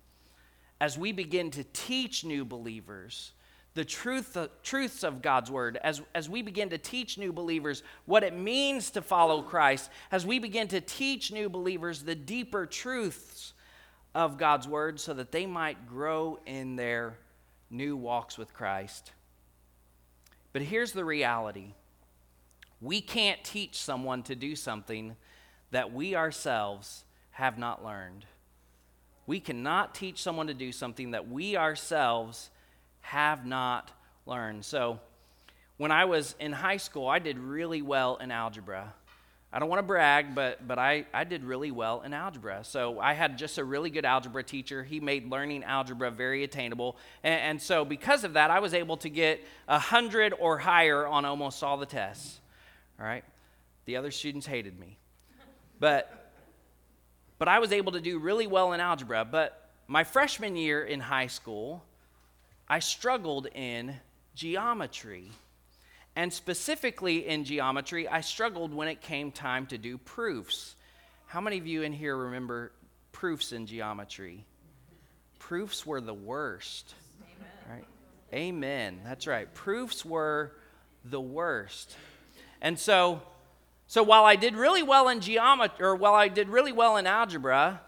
as 0.81 0.97
we 0.97 1.11
begin 1.11 1.51
to 1.51 1.63
teach 1.63 2.25
new 2.25 2.45
believers 2.45 3.33
the 3.75 3.85
truth, 3.85 4.33
the 4.33 4.49
truths 4.63 5.03
of 5.03 5.21
God's 5.21 5.51
word, 5.51 5.77
as, 5.83 6.01
as 6.15 6.27
we 6.27 6.41
begin 6.41 6.69
to 6.69 6.79
teach 6.79 7.19
new 7.19 7.31
believers 7.31 7.83
what 8.05 8.23
it 8.23 8.35
means 8.35 8.89
to 8.91 9.03
follow 9.03 9.43
Christ, 9.43 9.91
as 10.11 10.25
we 10.25 10.39
begin 10.39 10.67
to 10.69 10.81
teach 10.81 11.31
new 11.31 11.47
believers 11.47 12.01
the 12.01 12.15
deeper 12.15 12.65
truths 12.65 13.53
of 14.15 14.37
God's 14.37 14.67
word 14.67 14.99
so 14.99 15.13
that 15.13 15.31
they 15.31 15.45
might 15.45 15.87
grow 15.87 16.39
in 16.45 16.75
their 16.75 17.17
new 17.69 17.95
walks 17.97 18.37
with 18.37 18.53
Christ. 18.53 19.11
But 20.51 20.61
here's 20.61 20.91
the 20.91 21.05
reality 21.05 21.73
we 22.79 23.01
can't 23.01 23.43
teach 23.43 23.81
someone 23.81 24.23
to 24.23 24.35
do 24.35 24.55
something 24.55 25.15
that 25.71 25.93
we 25.93 26.15
ourselves 26.15 27.05
have 27.31 27.57
not 27.57 27.83
learned. 27.83 28.25
We 29.25 29.39
cannot 29.39 29.95
teach 29.95 30.21
someone 30.21 30.47
to 30.47 30.53
do 30.53 30.71
something 30.71 31.11
that 31.11 31.29
we 31.29 31.55
ourselves 31.55 32.49
have 32.99 33.45
not 33.45 33.91
learned. 34.25 34.65
So, 34.65 34.99
when 35.77 35.91
I 35.91 36.05
was 36.05 36.35
in 36.39 36.51
high 36.51 36.77
school, 36.77 37.07
I 37.07 37.19
did 37.19 37.39
really 37.39 37.81
well 37.81 38.17
in 38.17 38.31
algebra. 38.31 38.93
I 39.55 39.59
don't 39.59 39.69
want 39.69 39.77
to 39.77 39.83
brag, 39.83 40.33
but, 40.33 40.67
but 40.67 40.79
I, 40.79 41.05
I 41.13 41.25
did 41.25 41.43
really 41.43 41.69
well 41.69 42.01
in 42.01 42.11
algebra. 42.11 42.63
So 42.63 42.99
I 42.99 43.13
had 43.13 43.37
just 43.37 43.59
a 43.59 43.63
really 43.63 43.91
good 43.91 44.03
algebra 44.03 44.41
teacher. 44.43 44.83
He 44.83 44.99
made 44.99 45.29
learning 45.29 45.63
algebra 45.63 46.09
very 46.09 46.43
attainable. 46.43 46.97
And, 47.23 47.39
and 47.39 47.61
so, 47.61 47.85
because 47.85 48.23
of 48.23 48.33
that, 48.33 48.49
I 48.49 48.59
was 48.59 48.73
able 48.73 48.97
to 48.97 49.09
get 49.09 49.45
100 49.67 50.33
or 50.39 50.57
higher 50.57 51.05
on 51.05 51.23
almost 51.23 51.61
all 51.61 51.77
the 51.77 51.85
tests. 51.85 52.39
All 52.99 53.05
right? 53.05 53.23
The 53.85 53.95
other 53.95 54.09
students 54.09 54.47
hated 54.47 54.79
me. 54.79 54.97
But, 55.79 56.31
but 57.37 57.47
I 57.47 57.59
was 57.59 57.71
able 57.71 57.91
to 57.91 58.01
do 58.01 58.17
really 58.17 58.47
well 58.47 58.73
in 58.73 58.79
algebra. 58.79 59.23
But 59.23 59.69
my 59.87 60.03
freshman 60.03 60.55
year 60.55 60.83
in 60.83 60.99
high 60.99 61.27
school, 61.27 61.83
I 62.67 62.79
struggled 62.79 63.45
in 63.53 63.97
geometry. 64.33 65.29
And 66.15 66.31
specifically 66.31 67.27
in 67.27 67.43
geometry, 67.43 68.07
I 68.07 68.21
struggled 68.21 68.73
when 68.73 68.87
it 68.87 69.01
came 69.01 69.31
time 69.31 69.65
to 69.67 69.77
do 69.77 69.97
proofs. 69.97 70.75
How 71.25 71.41
many 71.41 71.57
of 71.57 71.65
you 71.65 71.81
in 71.81 71.93
here 71.93 72.15
remember 72.15 72.71
proofs 73.11 73.51
in 73.51 73.65
geometry? 73.65 74.45
Proofs 75.39 75.85
were 75.85 76.01
the 76.01 76.13
worst. 76.13 76.93
Amen. 77.21 77.51
Right? 77.69 77.85
Amen. 78.33 79.01
That's 79.03 79.25
right. 79.25 79.51
Proofs 79.53 80.05
were 80.05 80.53
the 81.03 81.21
worst. 81.21 81.95
And 82.61 82.79
so 82.79 83.21
so 83.87 84.01
while 84.01 84.25
I 84.25 84.35
did 84.35 84.55
really 84.55 84.81
well 84.81 85.09
in 85.09 85.19
geometry 85.19 85.85
or 85.85 85.95
while 85.95 86.15
I 86.15 86.27
did 86.27 86.49
really 86.49 86.71
well 86.71 86.97
in 86.97 87.05
algebra, 87.05 87.81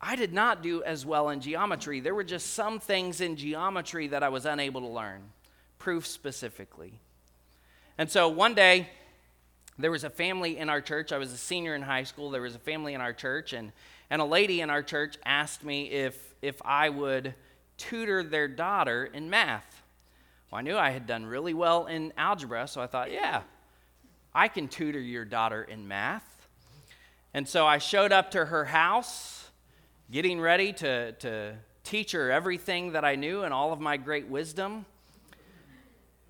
I 0.00 0.14
did 0.14 0.32
not 0.32 0.62
do 0.62 0.82
as 0.82 1.06
well 1.06 1.30
in 1.30 1.40
geometry. 1.40 2.00
There 2.00 2.14
were 2.14 2.24
just 2.24 2.52
some 2.52 2.80
things 2.80 3.20
in 3.20 3.36
geometry 3.36 4.08
that 4.08 4.22
I 4.22 4.28
was 4.28 4.44
unable 4.44 4.82
to 4.82 4.88
learn, 4.88 5.22
proof 5.78 6.06
specifically. 6.06 7.00
And 7.98 8.08
so 8.08 8.28
one 8.28 8.54
day, 8.54 8.88
there 9.76 9.90
was 9.90 10.04
a 10.04 10.10
family 10.10 10.56
in 10.56 10.68
our 10.68 10.80
church. 10.80 11.12
I 11.12 11.18
was 11.18 11.32
a 11.32 11.36
senior 11.36 11.74
in 11.74 11.82
high 11.82 12.04
school. 12.04 12.30
There 12.30 12.42
was 12.42 12.54
a 12.54 12.60
family 12.60 12.94
in 12.94 13.00
our 13.00 13.12
church, 13.12 13.52
and, 13.52 13.72
and 14.08 14.22
a 14.22 14.24
lady 14.24 14.60
in 14.60 14.70
our 14.70 14.82
church 14.82 15.16
asked 15.24 15.64
me 15.64 15.90
if, 15.90 16.16
if 16.40 16.60
I 16.64 16.88
would 16.88 17.34
tutor 17.76 18.22
their 18.22 18.48
daughter 18.48 19.04
in 19.04 19.30
math. 19.30 19.82
Well, 20.50 20.60
I 20.60 20.62
knew 20.62 20.76
I 20.76 20.90
had 20.90 21.06
done 21.06 21.26
really 21.26 21.54
well 21.54 21.86
in 21.86 22.12
algebra, 22.16 22.66
so 22.66 22.80
I 22.80 22.86
thought, 22.86 23.12
yeah, 23.12 23.42
I 24.34 24.48
can 24.48 24.68
tutor 24.68 25.00
your 25.00 25.24
daughter 25.24 25.62
in 25.62 25.86
math. 25.86 26.24
And 27.34 27.48
so 27.48 27.66
I 27.66 27.78
showed 27.78 28.12
up 28.12 28.30
to 28.32 28.46
her 28.46 28.64
house 28.64 29.50
getting 30.10 30.40
ready 30.40 30.72
to, 30.72 31.12
to 31.12 31.54
teach 31.84 32.12
her 32.12 32.30
everything 32.30 32.92
that 32.92 33.04
I 33.04 33.16
knew 33.16 33.42
and 33.42 33.52
all 33.52 33.72
of 33.72 33.80
my 33.80 33.96
great 33.96 34.26
wisdom. 34.26 34.86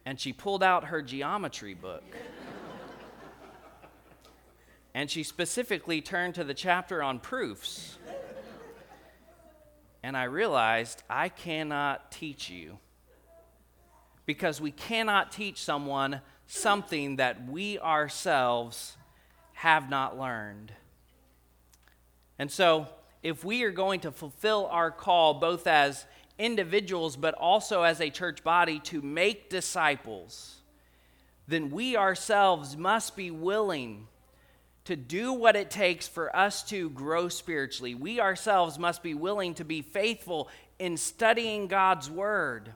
And 0.08 0.18
she 0.18 0.32
pulled 0.32 0.62
out 0.62 0.84
her 0.84 1.02
geometry 1.02 1.74
book. 1.74 2.02
and 4.94 5.10
she 5.10 5.22
specifically 5.22 6.00
turned 6.00 6.36
to 6.36 6.44
the 6.44 6.54
chapter 6.54 7.02
on 7.02 7.18
proofs. 7.18 7.98
And 10.02 10.16
I 10.16 10.24
realized 10.24 11.02
I 11.10 11.28
cannot 11.28 12.10
teach 12.10 12.48
you 12.48 12.78
because 14.24 14.62
we 14.62 14.70
cannot 14.70 15.30
teach 15.30 15.62
someone 15.62 16.22
something 16.46 17.16
that 17.16 17.46
we 17.46 17.78
ourselves 17.78 18.96
have 19.52 19.90
not 19.90 20.18
learned. 20.18 20.72
And 22.38 22.50
so 22.50 22.86
if 23.22 23.44
we 23.44 23.62
are 23.64 23.72
going 23.72 24.00
to 24.00 24.10
fulfill 24.10 24.68
our 24.70 24.90
call 24.90 25.34
both 25.34 25.66
as 25.66 26.06
individuals 26.38 27.16
but 27.16 27.34
also 27.34 27.82
as 27.82 28.00
a 28.00 28.10
church 28.10 28.44
body 28.44 28.78
to 28.80 29.02
make 29.02 29.50
disciples, 29.50 30.56
then 31.46 31.70
we 31.70 31.96
ourselves 31.96 32.76
must 32.76 33.16
be 33.16 33.30
willing 33.30 34.06
to 34.84 34.96
do 34.96 35.32
what 35.34 35.56
it 35.56 35.70
takes 35.70 36.08
for 36.08 36.34
us 36.34 36.62
to 36.62 36.88
grow 36.90 37.28
spiritually. 37.28 37.94
We 37.94 38.20
ourselves 38.20 38.78
must 38.78 39.02
be 39.02 39.12
willing 39.12 39.54
to 39.54 39.64
be 39.64 39.82
faithful 39.82 40.48
in 40.78 40.96
studying 40.96 41.66
God's 41.66 42.10
Word 42.10 42.72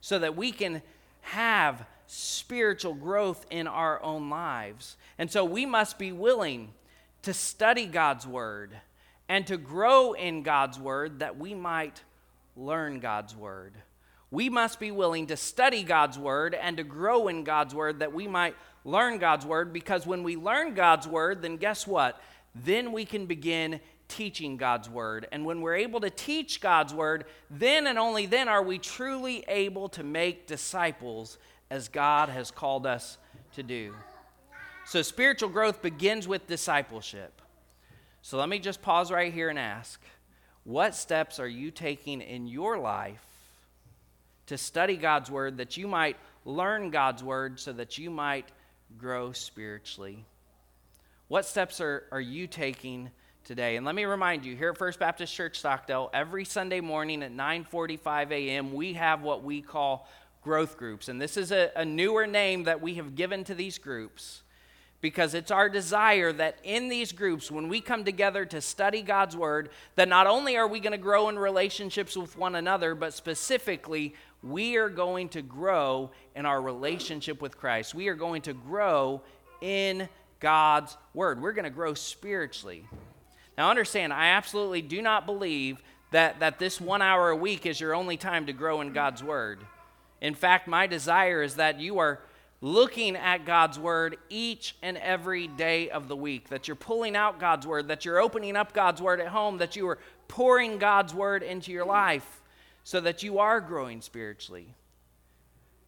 so 0.00 0.18
that 0.18 0.36
we 0.36 0.50
can 0.50 0.82
have 1.20 1.84
spiritual 2.08 2.94
growth 2.94 3.46
in 3.50 3.66
our 3.66 4.02
own 4.02 4.30
lives. 4.30 4.96
And 5.16 5.30
so 5.30 5.44
we 5.44 5.66
must 5.66 5.98
be 5.98 6.10
willing 6.10 6.72
to 7.22 7.32
study 7.34 7.86
God's 7.86 8.26
Word 8.26 8.72
and 9.28 9.46
to 9.46 9.56
grow 9.56 10.14
in 10.14 10.42
God's 10.42 10.78
Word 10.78 11.20
that 11.20 11.38
we 11.38 11.54
might 11.54 12.02
learn 12.58 13.00
God's 13.00 13.36
Word. 13.36 13.74
We 14.30 14.50
must 14.50 14.78
be 14.78 14.90
willing 14.90 15.28
to 15.28 15.36
study 15.36 15.82
God's 15.82 16.18
Word 16.18 16.54
and 16.54 16.76
to 16.76 16.84
grow 16.84 17.28
in 17.28 17.44
God's 17.44 17.74
Word 17.74 18.00
that 18.00 18.12
we 18.12 18.26
might 18.26 18.56
learn 18.84 19.18
God's 19.18 19.46
Word 19.46 19.72
because 19.72 20.06
when 20.06 20.22
we 20.22 20.36
learn 20.36 20.74
God's 20.74 21.08
Word, 21.08 21.40
then 21.40 21.56
guess 21.56 21.86
what? 21.86 22.20
Then 22.54 22.92
we 22.92 23.04
can 23.04 23.26
begin 23.26 23.80
teaching 24.08 24.56
God's 24.56 24.88
Word. 24.88 25.26
And 25.32 25.44
when 25.44 25.60
we're 25.60 25.76
able 25.76 26.00
to 26.00 26.10
teach 26.10 26.60
God's 26.60 26.92
Word, 26.92 27.24
then 27.50 27.86
and 27.86 27.98
only 27.98 28.26
then 28.26 28.48
are 28.48 28.62
we 28.62 28.78
truly 28.78 29.44
able 29.48 29.88
to 29.90 30.02
make 30.02 30.46
disciples 30.46 31.38
as 31.70 31.88
God 31.88 32.28
has 32.28 32.50
called 32.50 32.86
us 32.86 33.18
to 33.54 33.62
do. 33.62 33.94
So 34.86 35.02
spiritual 35.02 35.50
growth 35.50 35.82
begins 35.82 36.26
with 36.26 36.46
discipleship. 36.46 37.40
So 38.22 38.38
let 38.38 38.48
me 38.48 38.58
just 38.58 38.82
pause 38.82 39.10
right 39.10 39.32
here 39.32 39.48
and 39.48 39.58
ask 39.58 40.00
what 40.68 40.94
steps 40.94 41.40
are 41.40 41.48
you 41.48 41.70
taking 41.70 42.20
in 42.20 42.46
your 42.46 42.78
life 42.78 43.24
to 44.48 44.58
study 44.58 44.98
God's 44.98 45.30
Word 45.30 45.56
that 45.56 45.78
you 45.78 45.88
might 45.88 46.18
learn 46.44 46.90
God's 46.90 47.24
Word 47.24 47.58
so 47.58 47.72
that 47.72 47.96
you 47.96 48.10
might 48.10 48.44
grow 48.98 49.32
spiritually? 49.32 50.26
What 51.28 51.46
steps 51.46 51.80
are, 51.80 52.04
are 52.12 52.20
you 52.20 52.46
taking 52.46 53.08
today? 53.44 53.76
And 53.76 53.86
let 53.86 53.94
me 53.94 54.04
remind 54.04 54.44
you, 54.44 54.56
here 54.56 54.68
at 54.68 54.76
First 54.76 54.98
Baptist 54.98 55.34
Church 55.34 55.58
Stockdale, 55.58 56.10
every 56.12 56.44
Sunday 56.44 56.82
morning 56.82 57.22
at 57.22 57.32
9:45 57.32 58.30
a.m., 58.30 58.74
we 58.74 58.92
have 58.92 59.22
what 59.22 59.42
we 59.42 59.62
call 59.62 60.06
growth 60.42 60.76
groups. 60.76 61.08
And 61.08 61.18
this 61.18 61.38
is 61.38 61.50
a, 61.50 61.70
a 61.76 61.86
newer 61.86 62.26
name 62.26 62.64
that 62.64 62.82
we 62.82 62.96
have 62.96 63.14
given 63.14 63.42
to 63.44 63.54
these 63.54 63.78
groups 63.78 64.42
because 65.00 65.34
it's 65.34 65.50
our 65.50 65.68
desire 65.68 66.32
that 66.32 66.58
in 66.64 66.88
these 66.88 67.12
groups 67.12 67.50
when 67.50 67.68
we 67.68 67.80
come 67.80 68.04
together 68.04 68.44
to 68.44 68.60
study 68.60 69.02
God's 69.02 69.36
word 69.36 69.70
that 69.94 70.08
not 70.08 70.26
only 70.26 70.56
are 70.56 70.66
we 70.66 70.80
going 70.80 70.92
to 70.92 70.98
grow 70.98 71.28
in 71.28 71.38
relationships 71.38 72.16
with 72.16 72.36
one 72.36 72.54
another 72.54 72.94
but 72.94 73.14
specifically 73.14 74.14
we 74.42 74.76
are 74.76 74.88
going 74.88 75.28
to 75.30 75.42
grow 75.42 76.10
in 76.34 76.46
our 76.46 76.60
relationship 76.60 77.42
with 77.42 77.58
Christ. 77.58 77.94
We 77.94 78.08
are 78.08 78.14
going 78.14 78.42
to 78.42 78.52
grow 78.52 79.22
in 79.60 80.08
God's 80.40 80.96
word. 81.14 81.42
We're 81.42 81.52
going 81.52 81.64
to 81.64 81.70
grow 81.70 81.94
spiritually. 81.94 82.84
Now 83.56 83.70
understand, 83.70 84.12
I 84.12 84.28
absolutely 84.28 84.82
do 84.82 85.02
not 85.02 85.26
believe 85.26 85.82
that 86.12 86.40
that 86.40 86.58
this 86.58 86.80
1 86.80 87.02
hour 87.02 87.30
a 87.30 87.36
week 87.36 87.66
is 87.66 87.80
your 87.80 87.94
only 87.94 88.16
time 88.16 88.46
to 88.46 88.52
grow 88.52 88.80
in 88.80 88.92
God's 88.92 89.22
word. 89.22 89.60
In 90.20 90.34
fact, 90.34 90.68
my 90.68 90.86
desire 90.86 91.42
is 91.42 91.56
that 91.56 91.80
you 91.80 91.98
are 91.98 92.20
looking 92.60 93.16
at 93.16 93.44
God's 93.44 93.78
word 93.78 94.16
each 94.28 94.74
and 94.82 94.96
every 94.96 95.46
day 95.46 95.90
of 95.90 96.08
the 96.08 96.16
week, 96.16 96.48
that 96.48 96.66
you're 96.66 96.74
pulling 96.74 97.14
out 97.14 97.38
God's 97.38 97.66
word, 97.66 97.88
that 97.88 98.04
you're 98.04 98.20
opening 98.20 98.56
up 98.56 98.72
God's 98.72 99.00
word 99.00 99.20
at 99.20 99.28
home, 99.28 99.58
that 99.58 99.76
you 99.76 99.88
are 99.88 99.98
pouring 100.26 100.78
God's 100.78 101.14
word 101.14 101.42
into 101.42 101.70
your 101.70 101.86
life 101.86 102.42
so 102.82 103.00
that 103.00 103.22
you 103.22 103.38
are 103.38 103.60
growing 103.60 104.00
spiritually. 104.00 104.74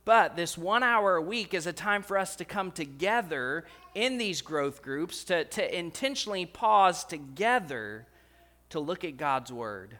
But 0.04 0.36
this 0.36 0.56
one 0.56 0.82
hour 0.82 1.16
a 1.16 1.22
week 1.22 1.54
is 1.54 1.66
a 1.66 1.72
time 1.72 2.02
for 2.02 2.16
us 2.16 2.36
to 2.36 2.44
come 2.44 2.72
together 2.72 3.64
in 3.94 4.18
these 4.18 4.40
growth 4.40 4.82
groups, 4.82 5.24
to, 5.24 5.44
to 5.44 5.78
intentionally 5.78 6.46
pause 6.46 7.04
together 7.04 8.06
to 8.70 8.80
look 8.80 9.04
at 9.04 9.16
God's 9.16 9.52
word. 9.52 9.98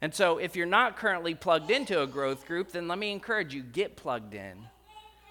And 0.00 0.14
so, 0.14 0.38
if 0.38 0.56
you're 0.56 0.66
not 0.66 0.96
currently 0.96 1.34
plugged 1.34 1.70
into 1.70 2.02
a 2.02 2.06
growth 2.06 2.46
group, 2.46 2.72
then 2.72 2.86
let 2.86 2.98
me 2.98 3.12
encourage 3.12 3.54
you 3.54 3.62
get 3.62 3.96
plugged 3.96 4.34
in. 4.34 4.66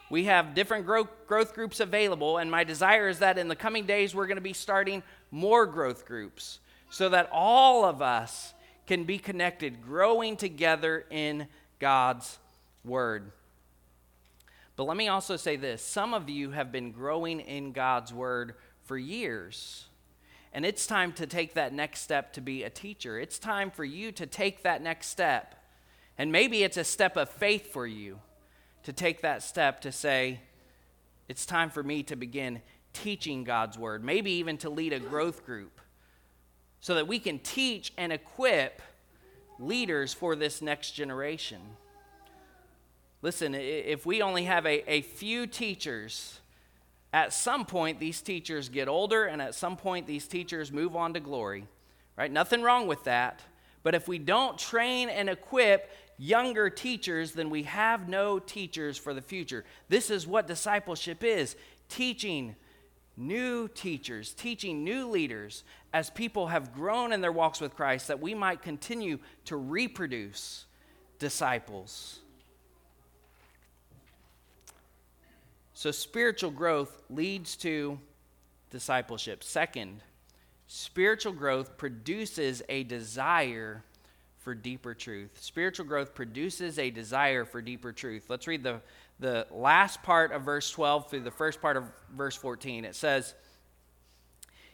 We 0.09 0.25
have 0.25 0.53
different 0.53 0.85
growth, 0.85 1.09
growth 1.27 1.53
groups 1.53 1.79
available, 1.79 2.37
and 2.37 2.49
my 2.51 2.63
desire 2.63 3.07
is 3.07 3.19
that 3.19 3.37
in 3.37 3.47
the 3.47 3.55
coming 3.55 3.85
days 3.85 4.13
we're 4.13 4.27
going 4.27 4.37
to 4.37 4.41
be 4.41 4.53
starting 4.53 5.01
more 5.31 5.65
growth 5.65 6.05
groups 6.05 6.59
so 6.91 7.09
that 7.09 7.29
all 7.31 7.85
of 7.85 8.01
us 8.01 8.53
can 8.85 9.03
be 9.03 9.17
connected, 9.17 9.81
growing 9.81 10.37
together 10.37 11.05
in 11.09 11.47
God's 11.79 12.37
Word. 12.83 13.31
But 14.75 14.83
let 14.83 14.95
me 14.95 15.07
also 15.07 15.37
say 15.37 15.55
this 15.55 15.81
some 15.81 16.13
of 16.13 16.29
you 16.29 16.51
have 16.51 16.71
been 16.71 16.91
growing 16.91 17.39
in 17.39 17.71
God's 17.71 18.13
Word 18.13 18.55
for 18.83 18.97
years. 18.97 19.85
And 20.53 20.65
it's 20.65 20.87
time 20.87 21.11
to 21.13 21.27
take 21.27 21.55
that 21.55 21.73
next 21.73 22.01
step 22.01 22.31
to 22.33 22.41
be 22.41 22.63
a 22.63 22.69
teacher. 22.69 23.19
It's 23.19 23.39
time 23.39 23.71
for 23.71 23.83
you 23.83 24.13
to 24.13 24.25
take 24.25 24.63
that 24.63 24.81
next 24.81 25.07
step. 25.07 25.55
And 26.17 26.31
maybe 26.31 26.63
it's 26.63 26.77
a 26.77 26.85
step 26.85 27.17
of 27.17 27.29
faith 27.29 27.73
for 27.73 27.85
you 27.85 28.19
to 28.85 28.93
take 28.93 29.21
that 29.21 29.43
step 29.43 29.81
to 29.81 29.91
say, 29.91 30.39
it's 31.27 31.45
time 31.45 31.69
for 31.69 31.83
me 31.83 32.03
to 32.03 32.15
begin 32.15 32.61
teaching 32.93 33.43
God's 33.43 33.77
word, 33.77 34.03
maybe 34.03 34.31
even 34.31 34.57
to 34.59 34.69
lead 34.69 34.93
a 34.93 34.99
growth 34.99 35.45
group, 35.45 35.81
so 36.79 36.95
that 36.95 37.07
we 37.07 37.19
can 37.19 37.39
teach 37.39 37.91
and 37.97 38.13
equip 38.13 38.81
leaders 39.59 40.13
for 40.13 40.35
this 40.35 40.61
next 40.61 40.91
generation. 40.91 41.59
Listen, 43.21 43.55
if 43.55 44.05
we 44.05 44.21
only 44.21 44.43
have 44.43 44.65
a, 44.67 44.89
a 44.89 45.01
few 45.01 45.47
teachers, 45.47 46.39
at 47.11 47.33
some 47.33 47.65
point 47.65 47.99
these 47.99 48.21
teachers 48.21 48.69
get 48.69 48.87
older, 48.87 49.25
and 49.25 49.41
at 49.41 49.55
some 49.55 49.77
point 49.77 50.05
these 50.05 50.27
teachers 50.27 50.71
move 50.71 50.95
on 50.95 51.13
to 51.15 51.19
glory. 51.19 51.65
Right? 52.15 52.31
Nothing 52.31 52.61
wrong 52.61 52.87
with 52.87 53.03
that. 53.05 53.41
But 53.81 53.95
if 53.95 54.07
we 54.07 54.19
don't 54.19 54.57
train 54.57 55.09
and 55.09 55.29
equip 55.29 55.91
younger 56.17 56.69
teachers, 56.69 57.33
then 57.33 57.49
we 57.49 57.63
have 57.63 58.07
no 58.07 58.39
teachers 58.39 58.97
for 58.97 59.13
the 59.13 59.21
future. 59.21 59.65
This 59.89 60.09
is 60.09 60.25
what 60.25 60.47
discipleship 60.47 61.23
is 61.23 61.55
teaching 61.89 62.55
new 63.17 63.67
teachers, 63.67 64.33
teaching 64.33 64.83
new 64.83 65.09
leaders 65.09 65.63
as 65.93 66.09
people 66.09 66.47
have 66.47 66.73
grown 66.73 67.13
in 67.13 67.21
their 67.21 67.31
walks 67.31 67.61
with 67.61 67.75
Christ, 67.75 68.07
that 68.07 68.21
we 68.21 68.33
might 68.33 68.61
continue 68.61 69.19
to 69.45 69.55
reproduce 69.55 70.65
disciples. 71.19 72.19
So, 75.73 75.91
spiritual 75.91 76.51
growth 76.51 77.01
leads 77.09 77.55
to 77.57 77.99
discipleship. 78.69 79.43
Second, 79.43 80.01
spiritual 80.67 81.33
growth 81.33 81.77
produces 81.77 82.61
a 82.69 82.83
desire 82.83 83.83
for 84.45 84.53
deeper 84.53 84.93
truth. 84.93 85.41
Spiritual 85.41 85.87
growth 85.87 86.13
produces 86.13 86.77
a 86.77 86.91
desire 86.91 87.45
for 87.45 87.63
deeper 87.63 87.91
truth. 87.91 88.25
Let's 88.29 88.45
read 88.45 88.61
the, 88.61 88.79
the 89.19 89.47
last 89.49 90.03
part 90.03 90.31
of 90.31 90.43
verse 90.43 90.69
12 90.69 91.09
through 91.09 91.21
the 91.21 91.31
first 91.31 91.59
part 91.61 91.75
of 91.75 91.85
verse 92.15 92.35
14. 92.35 92.85
It 92.85 92.95
says, 92.95 93.33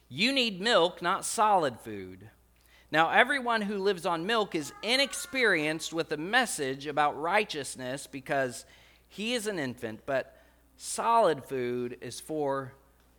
You 0.10 0.34
need 0.34 0.60
milk, 0.60 1.02
not 1.02 1.24
solid 1.24 1.80
food. 1.80 2.30
Now, 2.92 3.12
everyone 3.12 3.62
who 3.62 3.78
lives 3.78 4.06
on 4.06 4.26
milk 4.26 4.56
is 4.56 4.74
inexperienced 4.84 5.94
with 5.94 6.10
the 6.10 6.18
message 6.18 6.86
about 6.86 7.18
righteousness 7.18 8.08
because 8.08 8.66
he 9.08 9.36
is 9.36 9.48
an 9.48 9.58
infant, 9.58 10.02
but 10.06 10.38
solid 10.76 11.46
food 11.46 11.98
is 12.02 12.20
for 12.20 12.74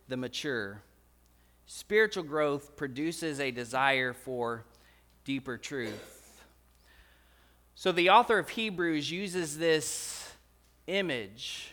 the 0.07 0.17
mature. 0.17 0.83
Spiritual 1.65 2.23
growth 2.23 2.75
produces 2.75 3.39
a 3.39 3.49
desire 3.49 4.13
for 4.13 4.65
deeper 5.25 5.57
truth. 5.57 6.12
So 7.83 7.91
the 7.91 8.11
author 8.11 8.39
of 8.39 8.47
Hebrews 8.47 9.11
uses 9.11 9.57
this 9.57 10.31
image 10.87 11.67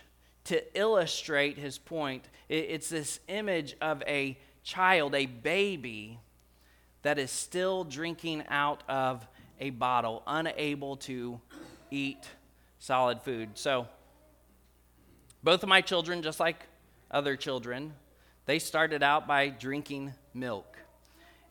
to 0.46 0.60
illustrate 0.76 1.56
his 1.56 1.78
point. 1.78 2.24
It's 2.48 2.88
this 2.88 3.20
image 3.28 3.76
of 3.80 4.02
a 4.08 4.36
child, 4.64 5.14
a 5.14 5.26
baby, 5.26 6.18
that 7.02 7.20
is 7.20 7.30
still 7.30 7.84
drinking 7.84 8.42
out 8.48 8.82
of 8.88 9.24
a 9.60 9.70
bottle, 9.70 10.24
unable 10.26 10.96
to 10.96 11.40
eat 11.92 12.28
solid 12.80 13.22
food. 13.22 13.50
So, 13.54 13.86
both 15.44 15.62
of 15.62 15.68
my 15.68 15.80
children, 15.80 16.22
just 16.22 16.40
like 16.40 16.66
other 17.12 17.36
children, 17.36 17.92
they 18.46 18.58
started 18.58 19.04
out 19.04 19.28
by 19.28 19.48
drinking 19.48 20.14
milk. 20.34 20.76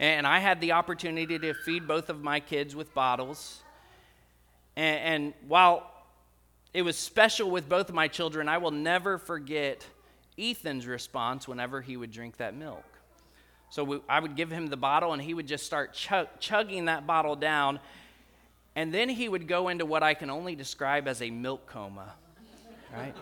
And 0.02 0.28
I 0.28 0.40
had 0.40 0.60
the 0.60 0.74
opportunity 0.74 1.40
to 1.40 1.54
feed 1.54 1.88
both 1.88 2.10
of 2.10 2.22
my 2.22 2.42
kids 2.42 2.76
with 2.76 2.94
bottles. 2.94 3.64
And, 4.80 5.24
and 5.24 5.34
while 5.46 5.92
it 6.74 6.84
was 6.84 6.96
special 6.96 7.52
with 7.52 7.68
both 7.68 7.90
of 7.90 7.96
my 7.96 8.08
children, 8.08 8.48
I 8.48 8.60
will 8.60 8.72
never 8.72 9.18
forget 9.18 9.86
Ethan's 10.38 10.88
response 10.88 11.50
whenever 11.50 11.82
he 11.82 11.98
would 11.98 12.12
drink 12.12 12.38
that 12.38 12.56
milk. 12.56 12.86
So 13.72 13.84
we, 13.84 14.00
I 14.08 14.22
would 14.22 14.38
give 14.38 14.50
him 14.50 14.68
the 14.68 14.78
bottle, 14.78 15.12
and 15.12 15.22
he 15.22 15.34
would 15.34 15.48
just 15.48 15.66
start 15.66 15.94
chug, 15.94 16.28
chugging 16.40 16.86
that 16.86 17.06
bottle 17.06 17.36
down. 17.36 17.82
And 18.74 18.94
then 18.94 19.10
he 19.10 19.28
would 19.28 19.50
go 19.50 19.68
into 19.68 19.86
what 19.86 20.02
I 20.02 20.14
can 20.14 20.30
only 20.30 20.56
describe 20.56 21.10
as 21.10 21.22
a 21.22 21.30
milk 21.30 21.68
coma, 21.68 22.14
right? 22.96 23.14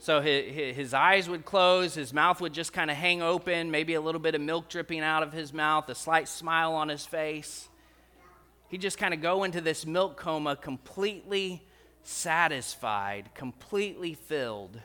So 0.00 0.20
his, 0.20 0.74
his 0.76 0.94
eyes 0.94 1.28
would 1.28 1.44
close, 1.44 1.94
his 1.94 2.12
mouth 2.12 2.40
would 2.40 2.52
just 2.52 2.72
kind 2.72 2.90
of 2.90 2.96
hang 2.96 3.22
open, 3.22 3.70
maybe 3.70 3.94
a 3.94 4.00
little 4.00 4.20
bit 4.20 4.34
of 4.34 4.40
milk 4.40 4.68
dripping 4.68 5.00
out 5.00 5.22
of 5.22 5.32
his 5.32 5.52
mouth, 5.52 5.88
a 5.88 5.94
slight 5.94 6.26
smile 6.26 6.74
on 6.74 6.88
his 6.88 7.06
face 7.06 7.68
he'd 8.68 8.80
just 8.80 8.98
kind 8.98 9.12
of 9.12 9.20
go 9.20 9.44
into 9.44 9.60
this 9.60 9.86
milk 9.86 10.16
coma 10.16 10.56
completely 10.56 11.62
satisfied, 12.02 13.30
completely 13.34 14.14
filled. 14.14 14.80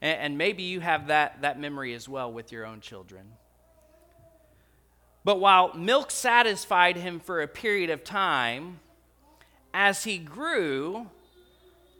And, 0.00 0.20
and, 0.20 0.38
maybe 0.38 0.62
you 0.62 0.80
have 0.80 1.08
that, 1.08 1.42
that 1.42 1.58
memory 1.58 1.94
as 1.94 2.08
well 2.08 2.32
with 2.32 2.52
your 2.52 2.64
own 2.64 2.80
children. 2.80 3.26
But 5.24 5.40
while 5.40 5.74
milk 5.74 6.10
satisfied 6.10 6.96
him 6.96 7.20
for 7.20 7.42
a 7.42 7.48
period 7.48 7.90
of 7.90 8.04
time, 8.04 8.80
as 9.74 10.04
he 10.04 10.18
grew, 10.18 11.08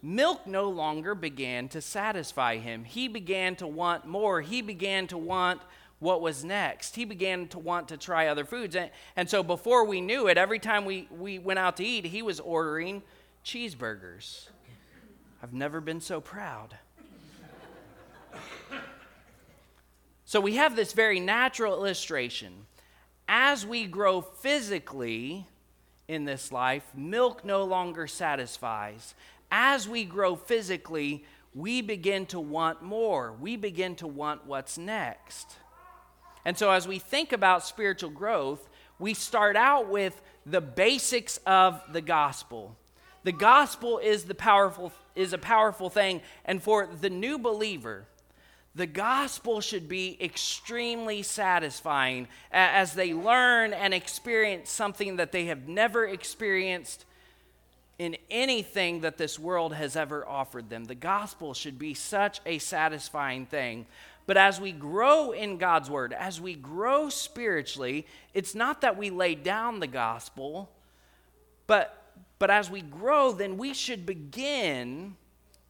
milk 0.02 0.46
no 0.46 0.70
longer 0.70 1.14
began 1.14 1.68
to 1.68 1.80
satisfy 1.80 2.56
him. 2.56 2.84
He 2.84 3.08
began 3.08 3.56
to 3.56 3.66
want 3.66 4.06
more. 4.06 4.40
He 4.40 4.62
began 4.62 5.06
to 5.08 5.18
want 5.18 5.60
what 6.00 6.20
was 6.20 6.44
next. 6.44 6.94
He 6.94 7.04
began 7.04 7.48
to 7.48 7.58
want 7.58 7.88
to 7.88 7.96
try 7.96 8.28
other 8.28 8.44
foods. 8.44 8.76
And, 8.76 8.90
and 9.16 9.28
so 9.28 9.42
before 9.42 9.84
we 9.84 10.00
knew 10.00 10.28
it, 10.28 10.38
every 10.38 10.58
time 10.58 10.84
we, 10.84 11.08
we 11.10 11.38
went 11.38 11.58
out 11.58 11.76
to 11.78 11.84
eat, 11.84 12.04
he 12.04 12.22
was 12.22 12.38
ordering 12.40 13.02
cheeseburgers. 13.44 14.48
I've 15.42 15.52
never 15.52 15.80
been 15.80 16.00
so 16.00 16.20
proud. 16.20 16.76
so 20.24 20.40
we 20.40 20.56
have 20.56 20.76
this 20.76 20.92
very 20.92 21.20
natural 21.20 21.74
illustration. 21.74 22.66
As 23.28 23.66
we 23.66 23.86
grow 23.86 24.20
physically 24.20 25.46
in 26.06 26.24
this 26.24 26.50
life, 26.50 26.84
milk 26.94 27.44
no 27.44 27.64
longer 27.64 28.06
satisfies. 28.06 29.14
As 29.50 29.88
we 29.88 30.04
grow 30.04 30.36
physically, 30.36 31.24
we 31.54 31.82
begin 31.82 32.26
to 32.26 32.40
want 32.40 32.82
more. 32.82 33.32
We 33.32 33.56
begin 33.56 33.96
to 33.96 34.06
want 34.06 34.46
what's 34.46 34.78
next. 34.78 35.56
And 36.48 36.56
so, 36.56 36.70
as 36.70 36.88
we 36.88 36.98
think 36.98 37.34
about 37.34 37.62
spiritual 37.62 38.08
growth, 38.08 38.70
we 38.98 39.12
start 39.12 39.54
out 39.54 39.90
with 39.90 40.18
the 40.46 40.62
basics 40.62 41.38
of 41.44 41.82
the 41.92 42.00
gospel. 42.00 42.74
The 43.22 43.32
gospel 43.32 43.98
is 43.98 44.24
the 44.24 44.34
powerful 44.34 44.90
is 45.14 45.34
a 45.34 45.38
powerful 45.38 45.90
thing, 45.90 46.22
and 46.46 46.62
for 46.62 46.86
the 46.86 47.10
new 47.10 47.38
believer, 47.38 48.06
the 48.74 48.86
gospel 48.86 49.60
should 49.60 49.90
be 49.90 50.16
extremely 50.22 51.22
satisfying 51.22 52.28
as 52.50 52.94
they 52.94 53.12
learn 53.12 53.74
and 53.74 53.92
experience 53.92 54.70
something 54.70 55.16
that 55.16 55.32
they 55.32 55.44
have 55.44 55.68
never 55.68 56.06
experienced 56.06 57.04
in 57.98 58.16
anything 58.30 59.00
that 59.00 59.18
this 59.18 59.38
world 59.38 59.74
has 59.74 59.96
ever 59.96 60.26
offered 60.26 60.70
them. 60.70 60.86
The 60.86 60.94
gospel 60.94 61.52
should 61.52 61.78
be 61.78 61.92
such 61.92 62.40
a 62.46 62.56
satisfying 62.56 63.44
thing. 63.44 63.84
But 64.28 64.36
as 64.36 64.60
we 64.60 64.72
grow 64.72 65.30
in 65.30 65.56
God's 65.56 65.88
word, 65.88 66.12
as 66.12 66.38
we 66.38 66.54
grow 66.54 67.08
spiritually, 67.08 68.06
it's 68.34 68.54
not 68.54 68.82
that 68.82 68.98
we 68.98 69.08
lay 69.08 69.34
down 69.34 69.80
the 69.80 69.86
gospel, 69.86 70.70
but 71.66 71.94
but 72.38 72.50
as 72.50 72.70
we 72.70 72.82
grow, 72.82 73.32
then 73.32 73.56
we 73.56 73.72
should 73.72 74.04
begin 74.04 75.16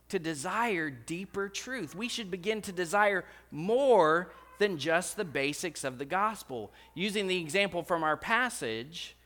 to 0.08 0.18
desire 0.18 0.90
deeper 0.90 1.48
truth. 1.48 1.94
We 1.94 2.08
should 2.08 2.32
begin 2.32 2.60
to 2.62 2.72
desire 2.72 3.24
more 3.52 4.32
than 4.58 4.76
just 4.76 5.16
the 5.16 5.24
basics 5.24 5.84
of 5.84 5.98
the 5.98 6.04
gospel. 6.04 6.72
Using 6.94 7.28
the 7.28 7.40
example 7.40 7.84
from 7.84 8.02
our 8.02 8.16
passage, 8.16 9.16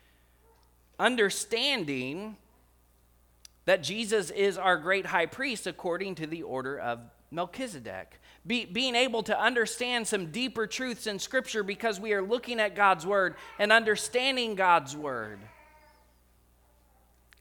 understanding 0.98 2.36
that 3.64 3.82
Jesus 3.82 4.28
is 4.28 4.58
our 4.58 4.76
great 4.76 5.06
high 5.06 5.24
priest 5.24 5.66
according 5.66 6.16
to 6.16 6.26
the 6.26 6.42
order 6.42 6.78
of 6.78 7.00
Melchizedek. 7.30 8.20
Be, 8.44 8.64
being 8.64 8.96
able 8.96 9.22
to 9.24 9.40
understand 9.40 10.08
some 10.08 10.32
deeper 10.32 10.66
truths 10.66 11.06
in 11.06 11.18
Scripture 11.18 11.62
because 11.62 12.00
we 12.00 12.12
are 12.12 12.22
looking 12.22 12.58
at 12.58 12.74
God's 12.74 13.06
Word 13.06 13.36
and 13.58 13.70
understanding 13.70 14.56
God's 14.56 14.96
Word. 14.96 15.38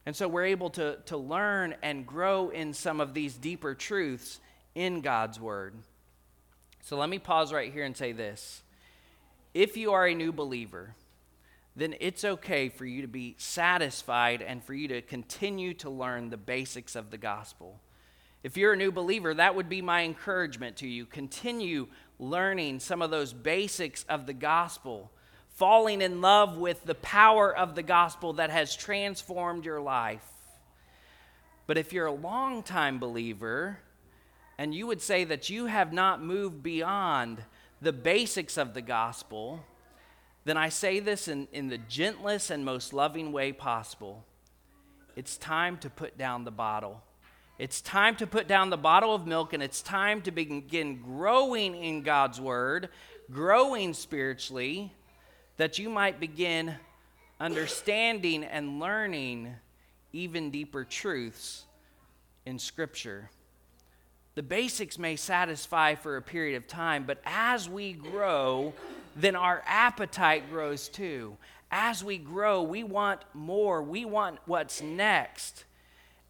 And 0.05 0.15
so 0.15 0.27
we're 0.27 0.45
able 0.45 0.69
to, 0.71 0.97
to 1.07 1.17
learn 1.17 1.75
and 1.81 2.05
grow 2.05 2.49
in 2.49 2.73
some 2.73 2.99
of 3.01 3.13
these 3.13 3.35
deeper 3.35 3.73
truths 3.73 4.39
in 4.75 5.01
God's 5.01 5.39
Word. 5.39 5.73
So 6.83 6.97
let 6.97 7.09
me 7.09 7.19
pause 7.19 7.53
right 7.53 7.71
here 7.71 7.83
and 7.83 7.95
say 7.95 8.11
this. 8.11 8.61
If 9.53 9.77
you 9.77 9.93
are 9.93 10.07
a 10.07 10.15
new 10.15 10.31
believer, 10.31 10.95
then 11.75 11.95
it's 11.99 12.23
okay 12.23 12.69
for 12.69 12.85
you 12.85 13.01
to 13.01 13.07
be 13.07 13.35
satisfied 13.37 14.41
and 14.41 14.63
for 14.63 14.73
you 14.73 14.87
to 14.89 15.01
continue 15.01 15.73
to 15.75 15.89
learn 15.89 16.29
the 16.29 16.37
basics 16.37 16.95
of 16.95 17.11
the 17.11 17.17
gospel. 17.17 17.79
If 18.43 18.57
you're 18.57 18.73
a 18.73 18.77
new 18.77 18.91
believer, 18.91 19.33
that 19.35 19.55
would 19.55 19.69
be 19.69 19.81
my 19.81 20.03
encouragement 20.03 20.77
to 20.77 20.87
you. 20.87 21.05
Continue 21.05 21.87
learning 22.17 22.79
some 22.79 23.01
of 23.01 23.11
those 23.11 23.33
basics 23.33 24.03
of 24.09 24.25
the 24.25 24.33
gospel, 24.33 25.11
falling 25.49 26.01
in 26.01 26.21
love 26.21 26.57
with 26.57 26.83
the 26.85 26.95
power 26.95 27.55
of 27.55 27.75
the 27.75 27.83
gospel 27.83 28.33
that 28.33 28.49
has 28.49 28.75
transformed 28.75 29.65
your 29.65 29.79
life. 29.79 30.25
But 31.67 31.77
if 31.77 31.93
you're 31.93 32.07
a 32.07 32.11
long-time 32.11 32.99
believer 32.99 33.77
and 34.57 34.73
you 34.73 34.87
would 34.87 35.01
say 35.01 35.23
that 35.23 35.49
you 35.49 35.67
have 35.67 35.93
not 35.93 36.21
moved 36.21 36.63
beyond 36.63 37.43
the 37.81 37.93
basics 37.93 38.57
of 38.57 38.73
the 38.73 38.81
gospel, 38.81 39.63
then 40.45 40.57
I 40.57 40.69
say 40.69 40.99
this 40.99 41.27
in, 41.27 41.47
in 41.51 41.69
the 41.69 41.77
gentlest 41.77 42.49
and 42.49 42.65
most 42.65 42.93
loving 42.93 43.31
way 43.31 43.51
possible. 43.51 44.25
It's 45.15 45.37
time 45.37 45.77
to 45.77 45.89
put 45.89 46.17
down 46.17 46.43
the 46.43 46.51
bottle. 46.51 47.03
It's 47.61 47.79
time 47.79 48.15
to 48.15 48.25
put 48.25 48.47
down 48.47 48.71
the 48.71 48.75
bottle 48.75 49.13
of 49.13 49.27
milk 49.27 49.53
and 49.53 49.61
it's 49.61 49.83
time 49.83 50.23
to 50.23 50.31
begin 50.31 50.99
growing 50.99 51.75
in 51.75 52.01
God's 52.01 52.41
word, 52.41 52.89
growing 53.29 53.93
spiritually, 53.93 54.91
that 55.57 55.77
you 55.77 55.87
might 55.87 56.19
begin 56.19 56.73
understanding 57.39 58.43
and 58.43 58.79
learning 58.79 59.53
even 60.11 60.49
deeper 60.49 60.83
truths 60.83 61.65
in 62.47 62.57
Scripture. 62.57 63.29
The 64.33 64.41
basics 64.41 64.97
may 64.97 65.15
satisfy 65.15 65.93
for 65.93 66.17
a 66.17 66.21
period 66.23 66.57
of 66.57 66.67
time, 66.67 67.03
but 67.03 67.21
as 67.27 67.69
we 67.69 67.93
grow, 67.93 68.73
then 69.15 69.35
our 69.35 69.61
appetite 69.67 70.49
grows 70.49 70.87
too. 70.87 71.37
As 71.69 72.03
we 72.03 72.17
grow, 72.17 72.63
we 72.63 72.83
want 72.83 73.21
more. 73.35 73.83
We 73.83 74.03
want 74.03 74.39
what's 74.47 74.81
next. 74.81 75.65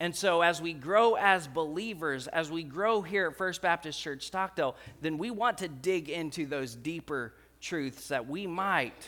And 0.02 0.16
so, 0.16 0.42
as 0.42 0.60
we 0.60 0.74
grow 0.74 1.14
as 1.14 1.48
believers, 1.48 2.26
as 2.26 2.50
we 2.50 2.64
grow 2.64 3.04
here 3.04 3.28
at 3.28 3.38
First 3.38 3.62
Baptist 3.62 4.02
Church 4.02 4.26
Stockdale, 4.26 4.76
then 5.00 5.20
we 5.20 5.30
want 5.30 5.60
to 5.60 5.68
dig 5.68 6.10
into 6.10 6.48
those 6.48 6.74
deeper 6.74 7.36
truths 7.62 8.08
that 8.08 8.28
we 8.28 8.48
might 8.48 9.08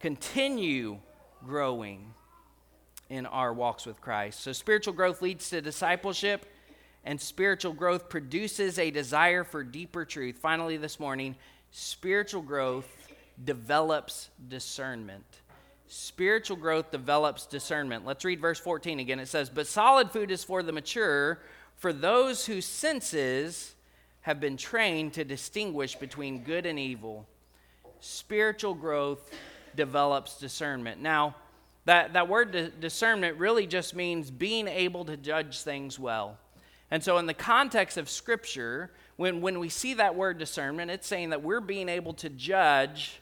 continue 0.00 0.98
growing 1.46 2.14
in 3.10 3.26
our 3.26 3.52
walks 3.52 3.86
with 3.86 4.00
Christ. 4.00 4.40
So, 4.40 4.50
spiritual 4.50 4.92
growth 4.92 5.22
leads 5.22 5.48
to 5.50 5.62
discipleship, 5.62 6.46
and 7.04 7.20
spiritual 7.20 7.72
growth 7.72 8.08
produces 8.08 8.80
a 8.80 8.90
desire 8.90 9.44
for 9.44 9.62
deeper 9.62 10.04
truth. 10.04 10.36
Finally, 10.42 10.78
this 10.78 10.98
morning, 10.98 11.36
spiritual 11.70 12.42
growth 12.42 12.88
develops 13.44 14.30
discernment 14.48 15.41
spiritual 15.92 16.56
growth 16.56 16.90
develops 16.90 17.44
discernment. 17.44 18.06
Let's 18.06 18.24
read 18.24 18.40
verse 18.40 18.58
14 18.58 18.98
again. 18.98 19.20
It 19.20 19.28
says, 19.28 19.50
But 19.50 19.66
solid 19.66 20.10
food 20.10 20.30
is 20.30 20.42
for 20.42 20.62
the 20.62 20.72
mature, 20.72 21.38
for 21.76 21.92
those 21.92 22.46
whose 22.46 22.64
senses 22.64 23.74
have 24.22 24.40
been 24.40 24.56
trained 24.56 25.12
to 25.12 25.24
distinguish 25.24 25.94
between 25.96 26.44
good 26.44 26.64
and 26.64 26.78
evil. 26.78 27.26
Spiritual 28.00 28.72
growth 28.72 29.34
develops 29.76 30.38
discernment. 30.38 31.02
Now, 31.02 31.36
that, 31.84 32.14
that 32.14 32.26
word 32.26 32.80
discernment 32.80 33.36
really 33.36 33.66
just 33.66 33.94
means 33.94 34.30
being 34.30 34.68
able 34.68 35.04
to 35.04 35.18
judge 35.18 35.60
things 35.60 35.98
well. 35.98 36.38
And 36.90 37.04
so, 37.04 37.18
in 37.18 37.26
the 37.26 37.34
context 37.34 37.98
of 37.98 38.08
Scripture, 38.08 38.90
when, 39.16 39.42
when 39.42 39.58
we 39.58 39.68
see 39.68 39.94
that 39.94 40.14
word 40.14 40.38
discernment, 40.38 40.90
it's 40.90 41.06
saying 41.06 41.30
that 41.30 41.42
we're 41.42 41.60
being 41.60 41.90
able 41.90 42.14
to 42.14 42.30
judge 42.30 43.20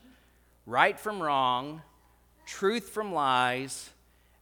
right 0.67 1.01
from 1.01 1.21
wrong 1.21 1.83
truth 2.51 2.89
from 2.89 3.15
lies, 3.15 3.91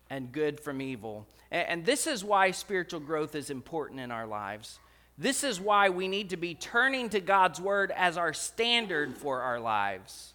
and 0.08 0.32
good 0.32 0.58
from 0.58 0.80
evil. 0.80 1.26
And, 1.50 1.84
this 1.84 2.06
is 2.06 2.24
why 2.24 2.50
spiritual 2.52 3.00
growth 3.00 3.34
is 3.34 3.50
important 3.50 4.00
in 4.00 4.10
our 4.10 4.26
lives. 4.26 4.78
This 5.18 5.44
is 5.44 5.60
why 5.60 5.90
we 5.90 6.08
need 6.08 6.30
to 6.30 6.36
be 6.36 6.54
turning 6.54 7.10
to 7.10 7.20
God's 7.20 7.60
word 7.60 7.92
as 7.94 8.16
our 8.16 8.32
standard 8.32 9.16
for 9.16 9.42
our 9.42 9.60
lives 9.60 10.32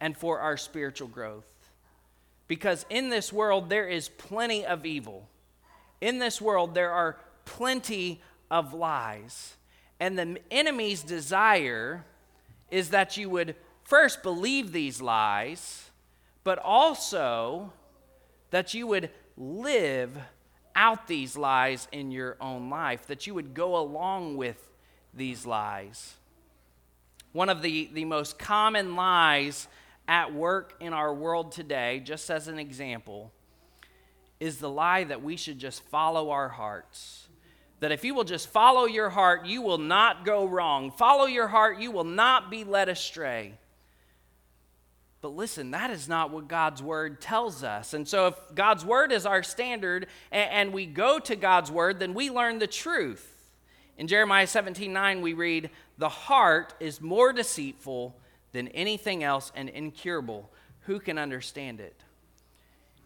and 0.00 0.16
for 0.16 0.40
our 0.40 0.56
spiritual 0.56 1.08
growth. 1.08 1.44
Because 2.48 2.86
in 2.88 3.10
this 3.10 3.32
world, 3.32 3.68
there 3.68 3.88
is 3.88 4.08
plenty 4.08 4.64
of 4.64 4.86
evil. 4.86 5.28
In 6.00 6.18
this 6.18 6.40
world, 6.40 6.74
there 6.74 6.92
are 6.92 7.18
plenty 7.44 8.22
of 8.50 8.72
lies. 8.72 9.56
And 10.00 10.18
the 10.18 10.38
enemy's 10.50 11.02
desire 11.02 12.04
is 12.70 12.90
that 12.90 13.16
you 13.16 13.28
would 13.28 13.56
first 13.84 14.22
believe 14.22 14.72
these 14.72 15.02
lies 15.02 15.90
but 16.44 16.58
also 16.58 17.72
that 18.50 18.74
you 18.74 18.86
would 18.86 19.10
live 19.36 20.16
out 20.74 21.06
these 21.06 21.36
lies 21.36 21.88
in 21.92 22.10
your 22.10 22.36
own 22.40 22.70
life, 22.70 23.06
that 23.06 23.26
you 23.26 23.34
would 23.34 23.54
go 23.54 23.76
along 23.76 24.36
with 24.36 24.70
these 25.14 25.46
lies. 25.46 26.14
One 27.32 27.48
of 27.48 27.62
the, 27.62 27.88
the 27.92 28.04
most 28.04 28.38
common 28.38 28.96
lies 28.96 29.68
at 30.08 30.34
work 30.34 30.74
in 30.80 30.92
our 30.92 31.14
world 31.14 31.52
today, 31.52 32.00
just 32.00 32.30
as 32.30 32.48
an 32.48 32.58
example, 32.58 33.32
is 34.40 34.58
the 34.58 34.68
lie 34.70 35.04
that 35.04 35.22
we 35.22 35.36
should 35.36 35.58
just 35.58 35.82
follow 35.84 36.30
our 36.30 36.48
hearts. 36.48 37.28
That 37.80 37.92
if 37.92 38.04
you 38.04 38.14
will 38.14 38.24
just 38.24 38.48
follow 38.48 38.84
your 38.84 39.10
heart, 39.10 39.46
you 39.46 39.62
will 39.62 39.78
not 39.78 40.24
go 40.24 40.44
wrong. 40.44 40.90
Follow 40.90 41.26
your 41.26 41.48
heart, 41.48 41.78
you 41.78 41.90
will 41.90 42.04
not 42.04 42.50
be 42.50 42.64
led 42.64 42.88
astray. 42.88 43.54
But 45.22 45.36
listen, 45.36 45.70
that 45.70 45.90
is 45.90 46.08
not 46.08 46.32
what 46.32 46.48
God's 46.48 46.82
word 46.82 47.20
tells 47.20 47.62
us. 47.62 47.94
And 47.94 48.06
so, 48.08 48.26
if 48.26 48.34
God's 48.56 48.84
word 48.84 49.12
is 49.12 49.24
our 49.24 49.44
standard 49.44 50.08
and, 50.32 50.72
we 50.72 50.84
go 50.84 51.20
to 51.20 51.36
God's 51.36 51.70
word, 51.70 52.00
then 52.00 52.12
we 52.12 52.28
learn 52.28 52.58
the 52.58 52.66
truth. 52.66 53.28
In 53.96 54.08
Jeremiah 54.08 54.48
17 54.48 54.92
9, 54.92 55.22
we 55.22 55.32
read, 55.32 55.70
The 55.96 56.08
heart 56.08 56.74
is 56.80 57.00
more 57.00 57.32
deceitful 57.32 58.16
than 58.50 58.66
anything 58.68 59.22
else 59.22 59.52
and 59.54 59.68
incurable. 59.68 60.50
Who 60.86 60.98
can 60.98 61.18
understand 61.18 61.78
it? 61.78 62.02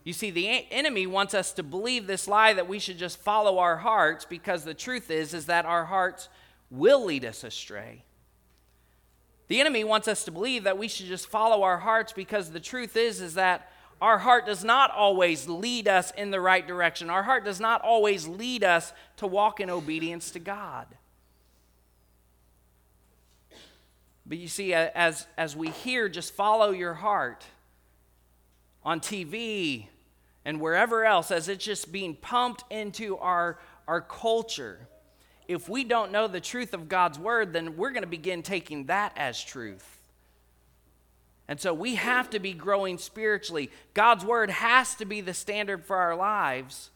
You 0.02 0.14
see, 0.14 0.30
the 0.30 0.66
enemy 0.70 1.06
wants 1.06 1.34
us 1.34 1.52
to 1.52 1.62
believe 1.62 2.06
this 2.06 2.26
lie 2.26 2.54
that 2.54 2.68
we 2.68 2.78
should 2.78 2.96
just 2.96 3.18
follow 3.18 3.58
our 3.58 3.76
hearts 3.76 4.24
because 4.24 4.64
the 4.64 4.72
truth 4.72 5.10
is, 5.10 5.34
is 5.34 5.46
that 5.46 5.66
our 5.66 5.84
hearts 5.84 6.30
will 6.70 7.04
lead 7.04 7.26
us 7.26 7.44
astray. 7.44 8.05
The 9.48 9.60
enemy 9.60 9.84
wants 9.84 10.08
us 10.08 10.24
to 10.24 10.30
believe 10.30 10.64
that 10.64 10.78
we 10.78 10.88
should 10.88 11.06
just 11.06 11.28
follow 11.28 11.62
our 11.62 11.78
hearts 11.78 12.12
because 12.12 12.50
the 12.50 12.60
truth 12.60 12.96
is 12.96 13.20
is 13.20 13.34
that 13.34 13.70
our 14.00 14.18
heart 14.18 14.44
does 14.44 14.62
not 14.62 14.90
always 14.90 15.48
lead 15.48 15.88
us 15.88 16.10
in 16.12 16.30
the 16.30 16.40
right 16.40 16.66
direction. 16.66 17.08
Our 17.08 17.22
heart 17.22 17.44
does 17.44 17.60
not 17.60 17.80
always 17.82 18.26
lead 18.26 18.62
us 18.62 18.92
to 19.18 19.26
walk 19.26 19.60
in 19.60 19.70
obedience 19.70 20.30
to 20.32 20.38
God. 20.38 20.86
But 24.26 24.38
you 24.38 24.48
see, 24.48 24.74
as, 24.74 25.26
as 25.38 25.56
we 25.56 25.70
hear, 25.70 26.08
just 26.08 26.34
follow 26.34 26.72
your 26.72 26.94
heart 26.94 27.46
on 28.84 29.00
TV 29.00 29.86
and 30.44 30.60
wherever 30.60 31.04
else, 31.04 31.30
as 31.30 31.48
it's 31.48 31.64
just 31.64 31.90
being 31.90 32.14
pumped 32.14 32.64
into 32.70 33.16
our, 33.18 33.58
our 33.88 34.00
culture, 34.00 34.88
if 35.48 35.68
we 35.68 35.84
don't 35.84 36.12
know 36.12 36.26
the 36.26 36.40
truth 36.40 36.74
of 36.74 36.88
God's 36.88 37.18
word, 37.18 37.52
then 37.52 37.76
we're 37.76 37.90
going 37.90 38.02
to 38.02 38.08
begin 38.08 38.42
taking 38.42 38.86
that 38.86 39.12
as 39.16 39.42
truth. 39.42 39.96
And 41.48 41.60
so 41.60 41.72
we 41.72 41.94
have 41.94 42.30
to 42.30 42.40
be 42.40 42.52
growing 42.52 42.98
spiritually. 42.98 43.70
God's 43.94 44.24
word 44.24 44.50
has 44.50 44.96
to 44.96 45.04
be 45.04 45.20
the 45.20 45.34
standard 45.34 45.84
for 45.84 45.96
our 45.96 46.16
lives 46.16 46.90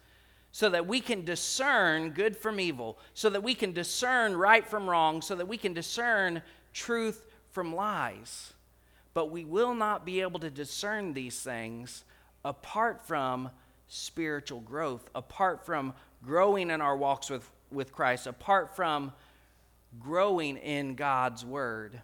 so 0.53 0.69
that 0.69 0.87
we 0.87 1.01
can 1.01 1.25
discern 1.25 2.11
good 2.11 2.37
from 2.37 2.59
evil, 2.59 2.99
so 3.15 3.31
that 3.31 3.43
we 3.43 3.55
can 3.55 3.73
discern 3.73 4.37
right 4.37 4.67
from 4.67 4.91
wrong, 4.91 5.23
so 5.23 5.37
that 5.37 5.47
we 5.47 5.57
can 5.57 5.73
discern 5.73 6.43
truth 6.73 7.25
from 7.53 7.75
lies. 7.75 8.53
But 9.15 9.31
we 9.31 9.45
will 9.45 9.75
not 9.75 10.05
be 10.05 10.21
able 10.21 10.41
to 10.41 10.51
discern 10.51 11.15
these 11.15 11.41
things 11.41 12.05
apart 12.45 13.07
from 13.07 13.51
spiritual 13.87 14.61
growth, 14.61 15.09
apart 15.15 15.65
from 15.65 15.95
growing 16.25 16.71
in 16.71 16.81
our 16.81 16.97
walks 16.97 17.31
with, 17.31 17.49
with 17.73 17.93
Christ, 17.93 18.27
apart 18.27 18.77
from 18.77 19.13
growing 19.99 20.57
in 20.57 20.95
God's 20.95 21.45
Word. 21.45 22.01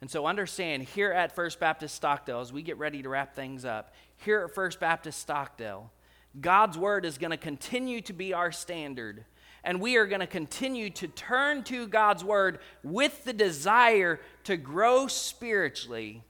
And 0.00 0.10
so 0.10 0.26
understand 0.26 0.82
here 0.82 1.12
at 1.12 1.34
First 1.34 1.60
Baptist 1.60 1.94
Stockdale, 1.94 2.40
as 2.40 2.52
we 2.52 2.62
get 2.62 2.76
ready 2.76 3.02
to 3.02 3.08
wrap 3.08 3.34
things 3.34 3.64
up, 3.64 3.94
here 4.16 4.40
at 4.40 4.54
First 4.54 4.80
Baptist 4.80 5.20
Stockdale, 5.20 5.92
God's 6.40 6.76
Word 6.76 7.04
is 7.04 7.18
going 7.18 7.30
to 7.30 7.36
continue 7.36 8.00
to 8.02 8.12
be 8.12 8.32
our 8.32 8.50
standard. 8.50 9.24
And 9.64 9.80
we 9.80 9.96
are 9.96 10.06
going 10.06 10.20
to 10.20 10.26
continue 10.26 10.90
to 10.90 11.06
turn 11.06 11.62
to 11.64 11.86
God's 11.86 12.24
Word 12.24 12.58
with 12.82 13.24
the 13.24 13.32
desire 13.32 14.18
to 14.44 14.56
grow 14.56 15.06
spiritually 15.06 16.24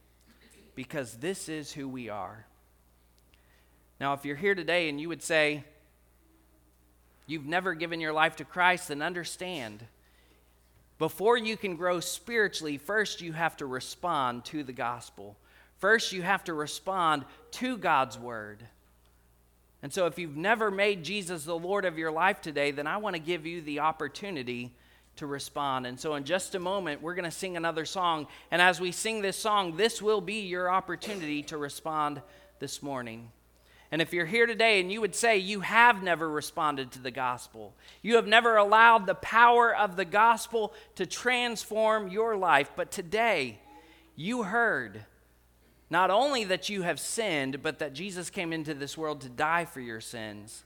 because 0.75 1.15
this 1.15 1.49
is 1.49 1.73
who 1.73 1.89
we 1.89 2.09
are. 2.11 2.47
Now, 4.01 4.13
if 4.13 4.25
you're 4.25 4.37
here 4.37 4.55
today 4.55 4.89
and 4.89 5.01
you 5.01 5.09
would 5.09 5.23
say, 5.23 5.65
you've 7.27 7.47
never 7.47 7.75
given 7.75 8.01
your 8.01 8.13
life 8.13 8.37
to 8.37 8.45
Christ, 8.45 8.89
then 8.89 9.03
understand. 9.03 9.85
Before 10.99 11.37
you 11.37 11.57
can 11.57 11.77
grow 11.77 12.01
spiritually, 12.01 12.79
first 12.79 13.21
you 13.21 13.33
have 13.33 13.57
to 13.59 13.67
respond 13.67 14.45
to 14.47 14.63
the 14.63 14.73
gospel. 14.73 15.37
First, 15.83 16.13
you 16.13 16.23
have 16.23 16.45
to 16.45 16.55
respond 16.55 17.25
to 17.53 17.77
God's 17.77 18.17
word. 18.17 18.63
And 19.83 19.93
so, 19.93 20.07
if 20.07 20.17
you've 20.17 20.37
never 20.37 20.71
made 20.71 21.03
Jesus 21.03 21.45
the 21.45 21.59
Lord 21.59 21.85
of 21.85 21.99
your 21.99 22.13
life 22.13 22.41
today, 22.41 22.71
then 22.71 22.87
I 22.87 22.99
want 22.99 23.17
to 23.17 23.21
give 23.21 23.47
you 23.47 23.61
the 23.63 23.81
opportunity 23.81 24.77
to 25.17 25.27
respond. 25.27 25.89
And 25.89 25.99
so, 25.99 26.15
in 26.15 26.23
just 26.23 26.55
a 26.55 26.61
moment, 26.61 27.03
we're 27.03 27.17
going 27.17 27.25
to 27.25 27.33
sing 27.33 27.57
another 27.57 27.85
song. 27.85 28.29
And 28.53 28.63
as 28.63 28.81
we 28.81 28.93
sing 28.93 29.23
this 29.23 29.37
song, 29.37 29.77
this 29.77 30.01
will 30.01 30.21
be 30.21 30.43
your 30.43 30.71
opportunity 30.71 31.43
to 31.45 31.57
respond 31.57 32.23
this 32.61 32.81
morning. 32.81 33.33
And 33.93 34.01
if 34.01 34.15
you're 34.15 34.25
here 34.25 34.47
today 34.47 34.81
and 34.81 34.91
you 34.91 35.03
would 35.03 35.15
say 35.15 35.37
you 35.37 35.61
have 35.61 36.03
never 36.03 36.29
responded 36.29 36.91
to 36.93 36.99
the 36.99 37.11
gospel, 37.11 37.75
you 38.01 38.17
have 38.17 38.27
never 38.27 38.57
allowed 38.57 39.07
the 39.07 39.15
power 39.15 39.77
of 39.77 39.97
the 39.97 40.07
gospel 40.07 40.73
to 40.95 41.05
transform 41.05 42.09
your 42.09 42.35
life, 42.35 42.73
but 42.75 42.91
today 42.91 43.61
you 44.17 44.45
heard 44.45 45.05
not 45.91 46.11
only 46.11 46.45
that 46.45 46.71
you 46.71 46.83
have 46.83 46.99
sinned, 46.99 47.63
but 47.63 47.81
that 47.81 47.93
Jesus 47.93 48.31
came 48.31 48.51
into 48.51 48.73
this 48.73 48.97
world 48.97 49.21
to 49.21 49.29
die 49.29 49.67
for 49.67 49.81
your 49.81 50.01
sins, 50.01 50.65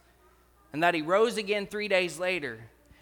and 0.72 0.80
that 0.84 0.94
he 0.94 1.02
rose 1.02 1.36
again 1.36 1.66
three 1.66 1.88
days 1.88 2.20
later, 2.20 2.60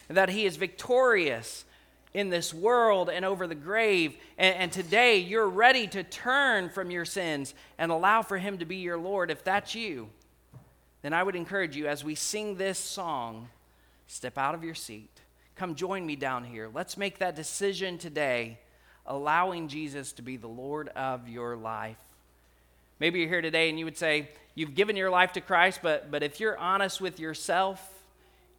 and 0.09 0.17
that 0.17 0.31
he 0.31 0.47
is 0.47 0.57
victorious 0.57 1.67
in 2.15 2.31
this 2.31 2.55
world 2.55 3.11
and 3.11 3.25
over 3.25 3.47
the 3.47 3.55
grave. 3.57 4.17
And, 4.39 4.57
and, 4.57 4.73
today 4.73 5.19
you're 5.19 5.49
ready 5.49 5.89
to 5.89 6.05
turn 6.05 6.71
from 6.71 6.91
your 6.93 7.05
sins 7.05 7.55
and 7.77 7.91
allow 7.91 8.23
for 8.23 8.39
Him 8.39 8.59
to 8.59 8.65
be 8.65 8.77
your 8.77 8.97
Lord. 8.97 9.31
If 9.31 9.43
that's 9.43 9.75
you, 9.75 10.09
then 11.03 11.13
I 11.13 11.23
would 11.23 11.37
encourage 11.37 11.77
you 11.77 11.89
as 11.89 12.05
we 12.05 12.15
sing 12.15 12.57
this 12.57 12.79
song, 12.79 13.49
step 14.07 14.39
out 14.39 14.55
of 14.55 14.63
your 14.65 14.75
seat. 14.75 15.11
Come 15.57 15.75
join 15.75 16.07
me 16.07 16.17
down 16.17 16.45
here. 16.45 16.71
Let's 16.73 16.97
make 16.97 17.19
that 17.19 17.37
decision 17.37 17.99
today, 17.99 18.59
allowing 19.07 19.69
Jesus 19.69 20.13
to 20.13 20.23
be 20.23 20.37
the 20.37 20.49
Lord 20.49 20.89
of 20.91 21.29
your 21.29 21.57
life. 21.57 21.99
Maybe 23.01 23.19
you're 23.19 23.29
here 23.29 23.43
today 23.43 23.69
and 23.69 23.79
you 23.79 23.85
would 23.85 23.99
say, 23.99 24.31
You've 24.57 24.77
given 24.77 24.95
your 24.95 25.11
life 25.11 25.33
to 25.33 25.41
Christ, 25.41 25.81
but, 25.83 26.13
but 26.13 26.23
if 26.23 26.39
you're 26.39 26.57
honest 26.57 27.01
with 27.01 27.19
yourself, 27.19 27.81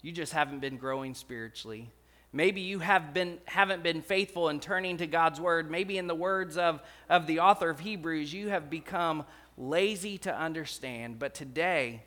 you 0.01 0.11
just 0.11 0.33
haven't 0.33 0.59
been 0.59 0.75
growing 0.75 1.13
spiritually. 1.13 1.89
Maybe 2.35 2.59
you 2.59 2.79
have 2.79 3.13
been, 3.13 3.37
haven't 3.45 3.81
been 3.81 4.01
faithful 4.01 4.49
in 4.49 4.59
turning 4.59 4.97
to 4.97 5.07
God's 5.07 5.39
word. 5.39 5.71
Maybe, 5.71 5.97
in 5.97 6.07
the 6.07 6.15
words 6.15 6.57
of, 6.57 6.81
of 7.09 7.27
the 7.27 7.39
author 7.39 7.69
of 7.69 7.79
Hebrews, 7.79 8.33
you 8.33 8.49
have 8.49 8.69
become 8.69 9.23
lazy 9.57 10.17
to 10.17 10.37
understand. 10.37 11.17
But 11.17 11.33
today, 11.33 12.03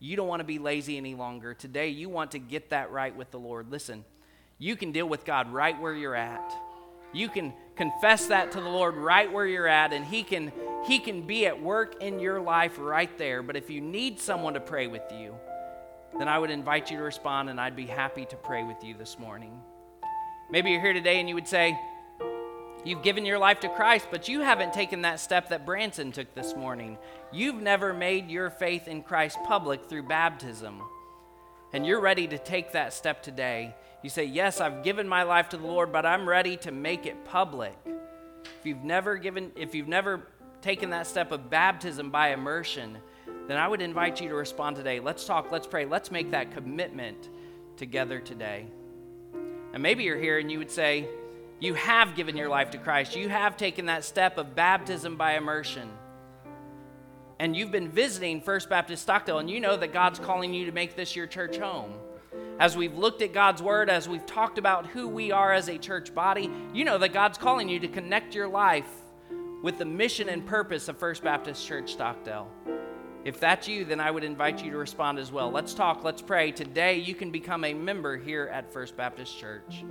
you 0.00 0.16
don't 0.16 0.26
want 0.26 0.40
to 0.40 0.44
be 0.44 0.58
lazy 0.58 0.96
any 0.96 1.14
longer. 1.14 1.54
Today, 1.54 1.90
you 1.90 2.08
want 2.08 2.32
to 2.32 2.40
get 2.40 2.70
that 2.70 2.90
right 2.90 3.14
with 3.14 3.30
the 3.30 3.38
Lord. 3.38 3.70
Listen, 3.70 4.04
you 4.58 4.74
can 4.74 4.90
deal 4.90 5.08
with 5.08 5.24
God 5.24 5.52
right 5.52 5.80
where 5.80 5.94
you're 5.94 6.16
at. 6.16 6.52
You 7.12 7.28
can 7.28 7.54
confess 7.76 8.26
that 8.26 8.50
to 8.50 8.60
the 8.60 8.68
Lord 8.68 8.96
right 8.96 9.32
where 9.32 9.46
you're 9.46 9.68
at, 9.68 9.92
and 9.92 10.04
He 10.04 10.24
can, 10.24 10.50
he 10.84 10.98
can 10.98 11.28
be 11.28 11.46
at 11.46 11.62
work 11.62 12.02
in 12.02 12.18
your 12.18 12.40
life 12.40 12.76
right 12.76 13.16
there. 13.18 13.40
But 13.40 13.54
if 13.54 13.70
you 13.70 13.80
need 13.80 14.18
someone 14.18 14.54
to 14.54 14.60
pray 14.60 14.88
with 14.88 15.12
you, 15.12 15.36
then 16.18 16.28
I 16.28 16.38
would 16.38 16.50
invite 16.50 16.90
you 16.90 16.96
to 16.98 17.02
respond, 17.02 17.50
and 17.50 17.60
I'd 17.60 17.76
be 17.76 17.86
happy 17.86 18.24
to 18.26 18.36
pray 18.36 18.62
with 18.64 18.82
you 18.82 18.94
this 18.94 19.18
morning. 19.18 19.60
Maybe 20.50 20.70
you're 20.70 20.80
here 20.80 20.92
today 20.92 21.20
and 21.20 21.28
you 21.28 21.34
would 21.36 21.48
say, 21.48 21.78
You've 22.82 23.02
given 23.02 23.26
your 23.26 23.38
life 23.38 23.60
to 23.60 23.68
Christ, 23.68 24.08
but 24.10 24.26
you 24.26 24.40
haven't 24.40 24.72
taken 24.72 25.02
that 25.02 25.20
step 25.20 25.50
that 25.50 25.66
Branson 25.66 26.12
took 26.12 26.34
this 26.34 26.56
morning. 26.56 26.96
You've 27.30 27.60
never 27.60 27.92
made 27.92 28.30
your 28.30 28.48
faith 28.48 28.88
in 28.88 29.02
Christ 29.02 29.38
public 29.44 29.86
through 29.86 30.04
baptism. 30.04 30.80
And 31.74 31.86
you're 31.86 32.00
ready 32.00 32.26
to 32.28 32.38
take 32.38 32.72
that 32.72 32.94
step 32.94 33.22
today. 33.22 33.74
You 34.02 34.08
say, 34.08 34.24
Yes, 34.24 34.60
I've 34.60 34.82
given 34.82 35.06
my 35.06 35.24
life 35.24 35.50
to 35.50 35.58
the 35.58 35.66
Lord, 35.66 35.92
but 35.92 36.06
I'm 36.06 36.26
ready 36.26 36.56
to 36.58 36.72
make 36.72 37.04
it 37.04 37.22
public. 37.26 37.76
If 37.84 38.64
you've 38.64 38.82
never 38.82 39.16
given, 39.16 39.52
if 39.56 39.74
you've 39.74 39.88
never 39.88 40.22
taken 40.62 40.90
that 40.90 41.06
step 41.06 41.32
of 41.32 41.50
baptism 41.50 42.10
by 42.10 42.32
immersion, 42.32 42.98
then 43.50 43.58
I 43.58 43.66
would 43.66 43.82
invite 43.82 44.20
you 44.20 44.28
to 44.28 44.34
respond 44.34 44.76
today. 44.76 45.00
Let's 45.00 45.24
talk, 45.24 45.50
let's 45.50 45.66
pray, 45.66 45.84
let's 45.84 46.10
make 46.10 46.30
that 46.30 46.52
commitment 46.52 47.28
together 47.76 48.20
today. 48.20 48.66
And 49.72 49.82
maybe 49.82 50.04
you're 50.04 50.18
here 50.18 50.38
and 50.38 50.50
you 50.50 50.58
would 50.58 50.70
say, 50.70 51.08
You 51.58 51.74
have 51.74 52.14
given 52.14 52.36
your 52.36 52.48
life 52.48 52.70
to 52.70 52.78
Christ. 52.78 53.16
You 53.16 53.28
have 53.28 53.56
taken 53.56 53.86
that 53.86 54.04
step 54.04 54.38
of 54.38 54.54
baptism 54.54 55.16
by 55.16 55.36
immersion. 55.36 55.90
And 57.40 57.56
you've 57.56 57.72
been 57.72 57.88
visiting 57.88 58.40
First 58.40 58.68
Baptist 58.68 59.02
Stockdale, 59.02 59.38
and 59.38 59.48
you 59.48 59.60
know 59.60 59.76
that 59.76 59.94
God's 59.94 60.18
calling 60.18 60.52
you 60.52 60.66
to 60.66 60.72
make 60.72 60.94
this 60.94 61.16
your 61.16 61.26
church 61.26 61.56
home. 61.56 61.94
As 62.58 62.76
we've 62.76 62.96
looked 62.96 63.22
at 63.22 63.32
God's 63.32 63.62
Word, 63.62 63.88
as 63.88 64.08
we've 64.08 64.26
talked 64.26 64.58
about 64.58 64.86
who 64.86 65.08
we 65.08 65.32
are 65.32 65.52
as 65.52 65.68
a 65.68 65.78
church 65.78 66.14
body, 66.14 66.50
you 66.74 66.84
know 66.84 66.98
that 66.98 67.14
God's 67.14 67.38
calling 67.38 67.68
you 67.68 67.80
to 67.80 67.88
connect 67.88 68.34
your 68.34 68.46
life 68.46 68.90
with 69.62 69.78
the 69.78 69.84
mission 69.86 70.28
and 70.28 70.46
purpose 70.46 70.88
of 70.88 70.98
First 70.98 71.24
Baptist 71.24 71.66
Church 71.66 71.92
Stockdale. 71.92 72.50
If 73.24 73.38
that's 73.38 73.68
you, 73.68 73.84
then 73.84 74.00
I 74.00 74.10
would 74.10 74.24
invite 74.24 74.64
you 74.64 74.70
to 74.70 74.78
respond 74.78 75.18
as 75.18 75.30
well. 75.30 75.50
Let's 75.50 75.74
talk, 75.74 76.04
let's 76.04 76.22
pray. 76.22 76.52
Today, 76.52 76.96
you 76.96 77.14
can 77.14 77.30
become 77.30 77.64
a 77.64 77.74
member 77.74 78.16
here 78.16 78.50
at 78.52 78.72
First 78.72 78.96
Baptist 78.96 79.38
Church. 79.38 79.84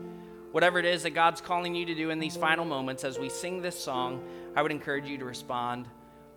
Whatever 0.51 0.79
it 0.79 0.85
is 0.85 1.03
that 1.03 1.11
God's 1.11 1.39
calling 1.39 1.75
you 1.75 1.85
to 1.85 1.93
do 1.93 2.09
in 2.09 2.17
these 2.17 2.35
final 2.35 2.65
moments 2.65 3.03
as 3.03 3.19
we 3.19 3.29
sing 3.29 3.61
this 3.61 3.77
song, 3.77 4.23
I 4.55 4.63
would 4.63 4.71
encourage 4.71 5.07
you 5.07 5.19
to 5.19 5.25
respond 5.25 5.87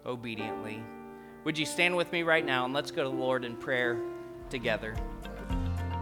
obediently. 0.05 0.83
Would 1.45 1.57
you 1.57 1.65
stand 1.65 1.97
with 1.97 2.13
me 2.13 2.23
right 2.25 2.45
now 2.45 2.67
and 2.67 2.75
let's 2.75 2.91
go 2.91 3.05
to 3.05 3.09
the 3.09 3.15
Lord 3.15 3.47
in 3.47 3.57
prayer 3.57 3.99
together? 4.51 4.95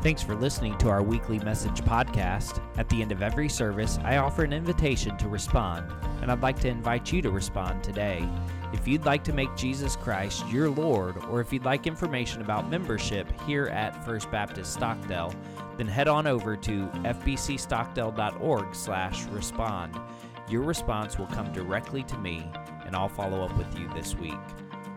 Thanks 0.02 0.22
for 0.22 0.34
listening 0.34 0.76
to 0.78 0.88
our 0.88 1.02
weekly 1.02 1.38
message 1.38 1.82
podcast. 1.82 2.60
At 2.78 2.88
the 2.88 3.00
end 3.00 3.12
of 3.12 3.22
every 3.22 3.48
service, 3.48 3.98
I 4.02 4.16
offer 4.16 4.42
an 4.42 4.52
invitation 4.52 5.16
to 5.18 5.28
respond, 5.28 5.92
and 6.20 6.32
I'd 6.32 6.42
like 6.42 6.58
to 6.60 6.68
invite 6.68 7.12
you 7.12 7.22
to 7.22 7.30
respond 7.30 7.84
today. 7.84 8.26
If 8.72 8.86
you'd 8.86 9.04
like 9.04 9.24
to 9.24 9.32
make 9.32 9.56
Jesus 9.56 9.96
Christ 9.96 10.46
your 10.48 10.70
Lord, 10.70 11.16
or 11.24 11.40
if 11.40 11.52
you'd 11.52 11.64
like 11.64 11.88
information 11.88 12.40
about 12.40 12.70
membership 12.70 13.26
here 13.42 13.66
at 13.66 14.04
First 14.04 14.30
Baptist 14.30 14.72
Stockdale, 14.72 15.34
then 15.76 15.88
head 15.88 16.06
on 16.06 16.28
over 16.28 16.56
to 16.56 16.86
fbcstockdale.org/respond. 17.04 20.00
Your 20.48 20.62
response 20.62 21.18
will 21.18 21.26
come 21.26 21.52
directly 21.52 22.04
to 22.04 22.16
me, 22.18 22.48
and 22.86 22.94
I'll 22.94 23.08
follow 23.08 23.44
up 23.44 23.56
with 23.56 23.76
you 23.78 23.88
this 23.94 24.14
week. 24.14 24.38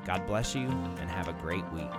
God 0.06 0.28
bless 0.28 0.54
you, 0.54 0.68
and 0.68 1.10
have 1.10 1.28
a 1.28 1.34
great 1.34 1.68
week. 1.72 1.90